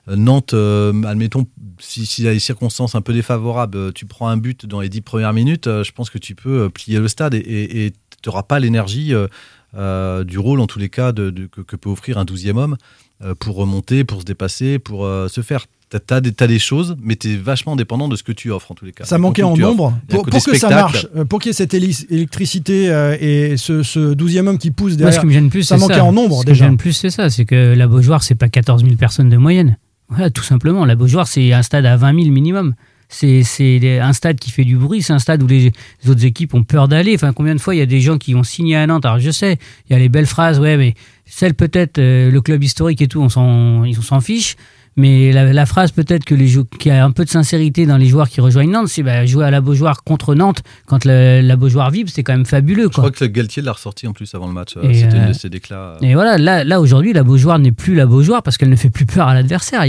[0.08, 1.46] Nantes, euh, admettons,
[1.78, 4.88] si, s'il y a des circonstances un peu défavorables, tu prends un but dans les
[4.88, 7.92] 10 premières minutes, je pense que tu peux plier le stade et
[8.22, 9.12] tu n'auras pas l'énergie
[9.74, 12.76] du rôle, en tous les cas, que, peut offrir un 12e homme
[13.40, 15.66] pour remonter, pour se dépasser, pour se faire.
[15.98, 18.72] T'as as des, t'as des choses, mais t'es vachement dépendant de ce que tu offres
[18.72, 19.04] en tous les cas.
[19.04, 19.98] Ça manquait en nombre.
[20.08, 24.14] Pour, que ça marche, euh, pour qu'il y ait cette électricité euh, et ce, ce
[24.14, 26.04] 12e homme qui pousse Moi, derrière, ce qui me gêne plus, ça c'est manquait ça.
[26.04, 26.64] en nombre Ce qui me déjà.
[26.66, 27.30] gêne plus, c'est ça.
[27.30, 29.76] C'est que la Beaujoire, c'est pas 14 000 personnes de moyenne.
[30.08, 30.84] Voilà, tout simplement.
[30.84, 32.74] La Beaujoire, c'est un stade à 20 000 minimum.
[33.08, 33.42] C'est
[34.00, 35.02] un stade qui fait du bruit.
[35.02, 35.72] C'est un stade où les,
[36.02, 37.14] les autres équipes ont peur d'aller.
[37.14, 39.04] Enfin, combien de fois il y a des gens qui ont signé à Nantes?
[39.06, 40.94] Alors, je sais, il y a les belles phrases, ouais, mais
[41.24, 44.56] celle peut-être, euh, le club historique et tout, on s'en fiche.
[44.96, 46.46] Mais la, la phrase peut-être que les
[46.78, 49.44] qui a un peu de sincérité dans les joueurs qui rejoignent Nantes, c'est bah, jouer
[49.44, 52.84] à la Beaujoire contre Nantes quand la, la Beaujoire vibre, c'est quand même fabuleux.
[52.84, 53.04] Je Quoi.
[53.04, 54.74] crois que Galtier l'a ressorti en plus avant le match.
[54.76, 55.98] euh, C'était une euh, de ses déclats.
[56.00, 58.88] Et voilà, là, là aujourd'hui, la Beaujoire n'est plus la Beaujoire parce qu'elle ne fait
[58.90, 59.84] plus peur à l'adversaire.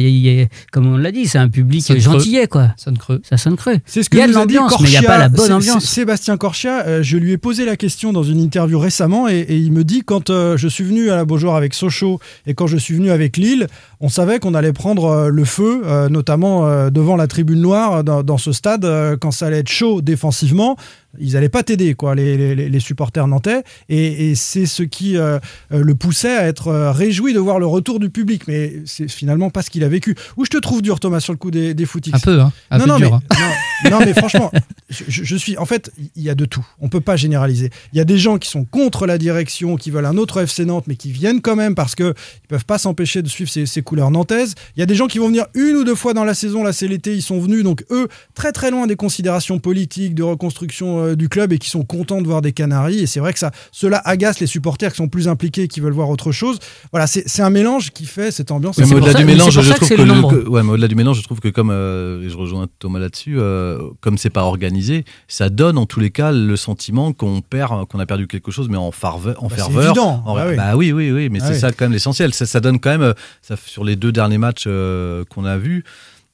[0.74, 2.14] Comme on l'a dit, c'est un public Sonne creux.
[2.14, 2.74] gentillet, quoi.
[2.76, 3.22] Sonne creux.
[3.24, 3.78] Ça sonne creux.
[3.86, 5.04] C'est ce que il y a de nous a dit l'ambiance, mais il n'y a
[5.04, 5.86] pas la bonne ambiance.
[5.86, 9.56] Sébastien Corchia, euh, je lui ai posé la question dans une interview récemment et, et
[9.58, 12.68] il me dit quand euh, je suis venu à la Beaujoire avec Sochaux et quand
[12.68, 13.68] je suis venu avec Lille,
[14.00, 18.04] on savait qu'on allait prendre euh, le feu, euh, notamment euh, devant la tribune noire
[18.04, 18.86] dans, ce stade,
[19.20, 20.78] quand ça allait être chaud défensivement.
[21.20, 23.64] Ils n'allaient pas t'aider, quoi, les, les- les supporters nantais.
[23.90, 25.40] Et, et c'est ce qui euh,
[25.72, 28.44] euh, le poussait à être euh, réjoui de voir le retour du public.
[28.48, 30.16] Mais c'est finalement pas ce qu'il a vécu.
[30.36, 32.52] Où je te trouve dur, Thomas, sur le coup des, des footix Un peu, hein.
[32.70, 33.20] Un non, peu non, dur.
[33.32, 33.50] mais, hein.
[33.86, 34.52] non, non, mais franchement,
[34.90, 35.58] je, je- je suis.
[35.58, 36.66] En fait, il y a de tout.
[36.80, 37.72] On peut pas généraliser.
[37.94, 40.66] Il y a des gens qui sont contre la direction, qui veulent un autre FC
[40.66, 43.66] Nantes, mais qui viennent quand même parce que ils peuvent pas s'empêcher de suivre ces,
[43.66, 44.54] ces couleurs nantaises.
[44.76, 46.64] Il y a des gens qui vont venir une ou deux fois dans la saison.
[46.64, 47.64] Là, c'est l'été, ils sont venus.
[47.64, 51.70] Donc eux, très très loin des considérations politiques, de reconstruction euh, du club, et qui
[51.70, 53.00] sont contents de voir des Canaries.
[53.00, 55.94] Et c'est vrai que ça, cela agace les supporters qui sont plus impliqués, qui veulent
[55.94, 56.60] voir autre chose.
[56.92, 58.78] Voilà, c'est un mélange qui fait cette ambiance.
[58.78, 60.32] Mais au-delà du mélange, je trouve que, le le- nombre.
[60.32, 63.00] que- ouais, mais au-delà du mélange, je trouve que comme euh, et je rejoins Thomas
[63.00, 67.42] là-dessus, euh, comme c'est pas organisé, ça donne en tous les cas le sentiment qu'on
[67.42, 69.86] perd, qu'on a perdu quelque chose, mais en farveur, en Bah, c'est ferveur.
[69.86, 70.24] évident.
[70.26, 70.56] En- Bah oui.
[70.56, 71.60] bah oui, oui, oui, mais Ah c'est oui.
[71.60, 72.34] ça quand même l'essentiel.
[72.34, 75.58] Ça, ça donne quand même, euh, ça, sur les deux derniers matchs euh, qu'on a
[75.58, 75.84] vus.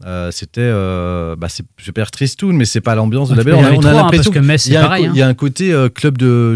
[0.05, 3.63] Euh, c'était, euh, bah c'est, dire tristoun, mais c'est pas l'ambiance de la y On
[3.63, 5.11] a, on hein, l'impression parce que Metz, y a un co- hein.
[5.13, 6.55] Il y a un côté euh, club de,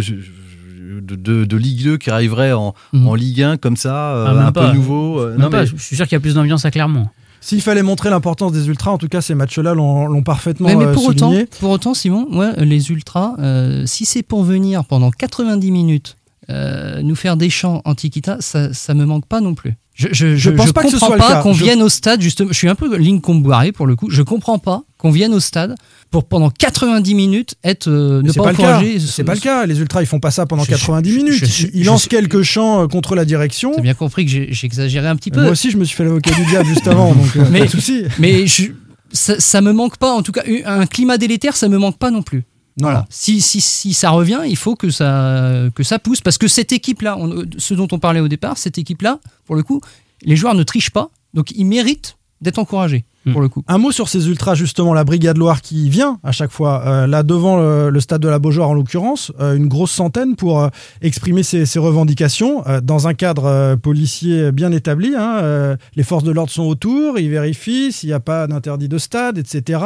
[1.01, 3.07] de, de, de Ligue 2 qui arriverait en, Mhm.
[3.07, 4.69] en Ligue 1 comme ça, euh, Ah, un pas.
[4.69, 5.25] peu nouveau.
[5.29, 7.07] Même non, pas, mais- Je suis sûr qu'il y a plus d'ambiance à Clermont.
[7.39, 10.91] S'il fallait montrer l'importance des ultras, en tout cas, ces matchs-là l'ont parfaitement Mais, mais
[10.91, 11.45] pour, autant, souligné.
[11.59, 16.17] pour autant, Simon, ouais, les ultras, euh, si c'est pour venir pendant 90 minutes
[16.49, 19.75] euh, nous faire des chants antiquita, ça, ça me manque pas non plus.
[19.97, 21.41] Je, je, Je pense pas que ce comprends soit le pas cas.
[21.41, 22.49] qu'on Je- vienne au stade, justement.
[22.51, 24.09] Je suis un peu ligne comboiré pour le coup.
[24.11, 25.73] Je comprends pas qu'on vienne au stade
[26.11, 28.63] pour pendant 90 minutes être euh, ne pas, pas, le cas.
[28.75, 28.99] encourager.
[28.99, 29.65] C'est pas le cas.
[29.65, 31.33] Les ultras, ils font pas ça pendant Je- 90 je- minutes.
[31.33, 33.71] je- je- ils je lancent quelques chants euh, contre la direction.
[33.75, 35.41] T'as bien compris que j'exagérais un petit peu.
[35.41, 37.65] Moi aussi, je me suis fait l'avocat du diable juste avant, donc euh, mais, pas
[37.65, 38.03] de souci.
[38.19, 38.65] mais je-
[39.11, 42.11] ça, ça me manque pas, en tout cas, un climat délétère, ça me manque pas
[42.11, 42.43] non plus.
[42.79, 43.05] Voilà.
[43.09, 46.21] Si, si, si ça revient, il faut que ça, que ça pousse.
[46.21, 49.63] Parce que cette équipe-là, on- ce dont on parlait au départ, cette équipe-là, pour le
[49.63, 49.81] coup,
[50.21, 53.03] les joueurs ne trichent pas, donc ils méritent d'être encouragés.
[53.31, 53.63] Pour le coup.
[53.67, 57.07] Un mot sur ces ultras, justement, la Brigade Loire qui vient à chaque fois, euh,
[57.07, 60.61] là devant le, le stade de la Beaujoire en l'occurrence, euh, une grosse centaine pour
[60.61, 60.69] euh,
[61.01, 65.13] exprimer ses, ses revendications euh, dans un cadre euh, policier bien établi.
[65.15, 68.87] hein, euh, les forces de l'ordre sont autour, ils vérifient s'il n'y a pas d'interdit
[68.87, 69.81] de stade, etc.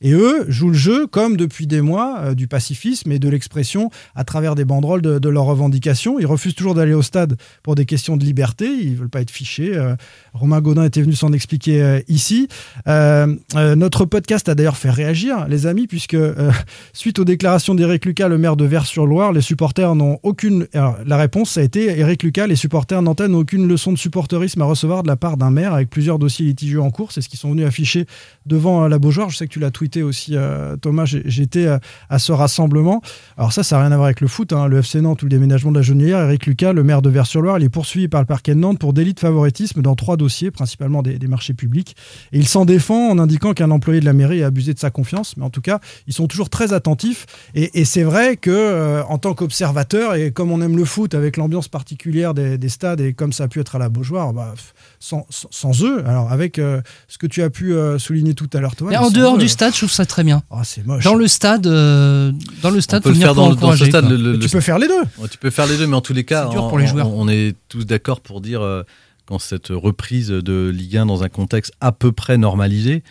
[0.00, 3.90] Et eux jouent le jeu comme depuis des mois euh, du pacifisme et de l'expression
[4.14, 6.18] à travers des banderoles de, de leurs revendications.
[6.18, 9.30] Ils refusent toujours d'aller au stade pour des questions de liberté, ils veulent pas être
[9.30, 9.76] fichés.
[9.76, 9.94] Euh,
[10.32, 12.48] Romain Gaudin était venu s'en expliquer euh, ici.
[12.86, 16.50] Euh, euh, notre podcast a d'ailleurs fait réagir, les amis, puisque euh,
[16.92, 20.66] suite aux déclarations d'Éric Lucas, le maire de Vers-sur-Loire, les supporters n'ont aucune.
[20.74, 24.60] alors, la réponse, a été Éric Lucas, les supporters nantais n'ont aucune leçon de supporterisme
[24.62, 27.12] à recevoir de la part d'un maire avec plusieurs dossiers litigieux en cours.
[27.12, 28.06] C'est ce qu'ils sont venus afficher
[28.46, 29.30] devant la Beaujoire.
[29.30, 30.36] Je sais que tu l'as tweeté aussi,
[30.80, 31.04] Thomas.
[31.06, 31.66] J'étais
[32.08, 33.02] à ce rassemblement.
[33.36, 34.52] Alors, ça, ça n'a rien à voir avec le foot.
[34.52, 34.68] hein.
[34.68, 37.58] Le FC Nantes ou le déménagement de la Genouillère, Éric Lucas, le maire de Vers-sur-Loire,
[37.58, 40.50] il est poursuivi par le parquet de Nantes pour délit de favoritisme dans trois dossiers,
[40.50, 41.96] principalement des, des marchés publics.
[42.32, 44.90] Et il s'en défend en indiquant qu'un employé de la mairie a abusé de sa
[44.90, 45.36] confiance.
[45.36, 47.26] Mais en tout cas, ils sont toujours très attentifs.
[47.54, 51.14] Et, et c'est vrai que euh, en tant qu'observateur, et comme on aime le foot
[51.14, 54.32] avec l'ambiance particulière des, des stades, et comme ça a pu être à la Beaujoire,
[54.32, 54.54] bah,
[54.98, 58.48] sans, sans- sans eux, alors avec euh, ce que tu as pu euh, souligner tout
[58.52, 60.42] à l'heure, mais en dehors eux, du stade, je trouve ça très bien.
[60.50, 61.04] Oh, c'est moche.
[61.04, 63.54] Dans le stade, euh, dans le stade, On peut faut le faire pour dans, le-
[63.54, 64.04] dans ce encourager, stade.
[64.06, 64.10] quoi.
[64.10, 65.02] le- le- Mais le- tu peux faire les deux.
[65.18, 67.08] Ouais, tu peux faire les deux, mais en tous les cas, on, pour les joueurs.
[67.08, 68.82] on- on est tous d'accord pour dire euh,
[69.26, 73.02] quand cette reprise de Ligue 1 dans un contexte à peu près normalisé,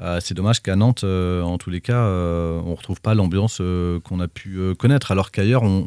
[0.00, 3.60] euh, c'est dommage qu'à Nantes, euh, en tous les cas, euh, on retrouve pas l'ambiance
[4.04, 5.84] qu'on a pu connaître, alors qu'ailleurs, on,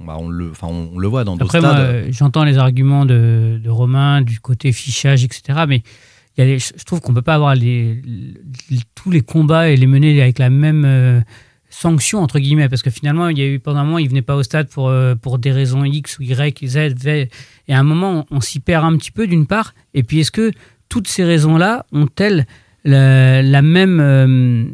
[0.00, 2.12] on- bah, on le, on, le voit dans d'autres Après, moi, stades.
[2.12, 5.64] j'entends les arguments de, de Romain du côté fichage, etc.
[5.68, 5.82] Mais
[6.38, 7.94] y a je trouve qu'on peut pas avoir les,
[8.70, 10.84] les- tous les combats et les mener avec la même
[11.76, 12.68] sanction, entre guillemets.
[12.68, 14.68] Parce que finalement, il y a eu pendant un moment, ils venaient pas au stade
[14.68, 16.76] pour, euh, pour des raisons X ou Y, Z.
[17.06, 17.28] Et
[17.68, 19.74] à un moment, on, s'y perd un petit peu, d'une part.
[19.94, 20.52] Et puis, est-ce que
[20.88, 22.46] toutes ces raisons-là ont-elles
[22.84, 24.00] la, même.
[24.00, 24.64] euh,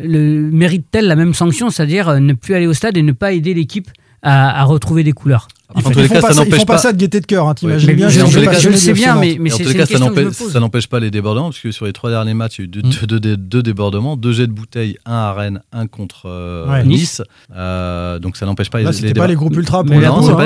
[0.00, 3.32] le, mérite-t-elle la même sanction, c'est-à-dire euh, ne plus aller au stade et ne pas
[3.32, 3.90] aider l'équipe
[4.22, 5.46] à retrouver des couleurs?
[5.74, 7.48] Ils font, tous les cas, pas ça n'empêche pas pas- ça de gaieté de cœur,
[7.48, 8.08] hein, t'imagines bien.
[8.08, 10.52] je- le sais bien, mais- en c'est tous les cas, ça n'empêche- pose.
[10.52, 12.66] ça n'empêche pas les débordements, parce que sur les trois derniers matchs, il y a
[12.66, 13.06] eu deux, Mm.
[13.06, 16.84] deux- deux- deux débordements, deux jets de bouteilles, un à Rennes, un contre euh, Ouais.
[16.84, 17.20] Nice.
[17.54, 20.08] Euh, donc ça n'empêche pas Là, les, c'était pas les groupes ultra pour Mais le
[20.08, 20.36] coup, c'est hein.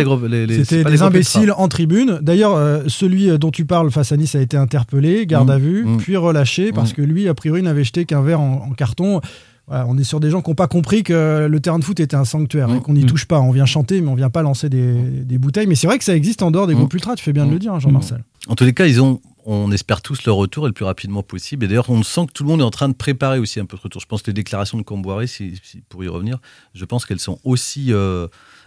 [0.64, 2.18] C'était pas les des imbéciles en tribune.
[2.22, 5.58] D'ailleurs, euh, celui dont tu parles face à Nice a été interpellé, garde Mmh, à
[5.58, 5.96] vue, mmh.
[5.98, 6.94] puis relâché parce Mmh.
[6.94, 9.20] que lui, a priori, n'avait jeté qu'un verre en, en carton.
[9.70, 11.98] Voilà, on est sur des gens qui n'ont pas compris que le terrain de foot
[12.00, 12.80] était un sanctuaire et Mmh.
[12.82, 13.06] qu'on n'y Mmh.
[13.06, 13.40] touche pas.
[13.40, 15.68] On vient chanter, mais on vient pas lancer des, des bouteilles.
[15.68, 16.78] Mais c'est vrai que ça existe en dehors des Mmh.
[16.78, 17.14] groupes ultra.
[17.14, 18.24] Tu fais bien de le dire, hein, Jean-Marcel.
[18.48, 21.22] En tous les cas, ils ont, on espère tous leur retour et le plus rapidement
[21.22, 21.64] possible.
[21.64, 23.64] Et d'ailleurs, on sent que tout le monde est en train de préparer aussi un
[23.64, 24.00] peu ce retour.
[24.02, 26.38] Je pense que les déclarations de Comboiré, si, si- pour y revenir,
[26.74, 28.26] je pense qu'elles sont aussi, euh,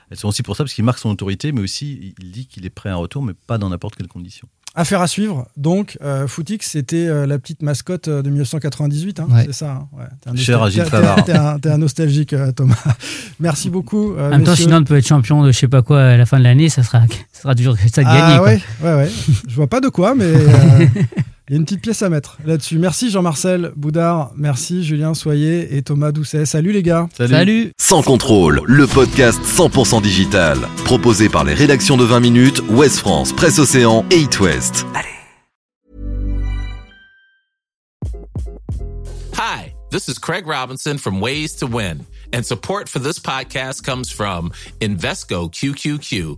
[0.10, 2.66] elles sont aussi pour ça parce qu'il marque son autorité, mais aussi il dit qu'il
[2.66, 4.47] est prêt à un retour, mais pas dans n'importe quelle condition.
[4.76, 5.46] Affaire à suivre.
[5.56, 9.20] Donc, euh, Footix, c'était euh, la petite mascotte euh, de 1998.
[9.20, 9.44] hein, Ouais.
[9.46, 9.72] C'est ça.
[9.72, 10.06] hein, ouais.
[10.22, 11.60] T'es un Cher Agile t'es- Favard.
[11.62, 12.76] T'es un, nostalgique, euh, Thomas.
[13.40, 14.14] Merci beaucoup.
[14.16, 16.18] euh, En même temps, sinon, on peut être champion de je sais pas quoi à
[16.18, 17.02] la fin de l'année, ça sera,
[17.32, 18.40] ça sera toujours ça de Ah gagner.
[18.40, 19.10] ouais, ouais, ouais.
[19.48, 20.34] Je vois pas de quoi, mais
[21.50, 22.80] il y a une petite pièce à mettre là-dessus.
[22.80, 26.46] Merci Jean-Marcel Boudard, merci Julien Soyer et Thomas Doucet.
[26.46, 27.10] Salut les gars.
[27.18, 27.72] Salut.
[27.78, 30.58] Sans contrôle, le podcast 100% digital.
[30.86, 34.86] Proposé par les rédactions de 20 minutes, Ouest France, Presse Océan et It West.
[39.36, 44.10] Hi, this is Craig Robinson from Ways to Win, and support for this podcast comes
[44.10, 46.38] from Invesco QQQ,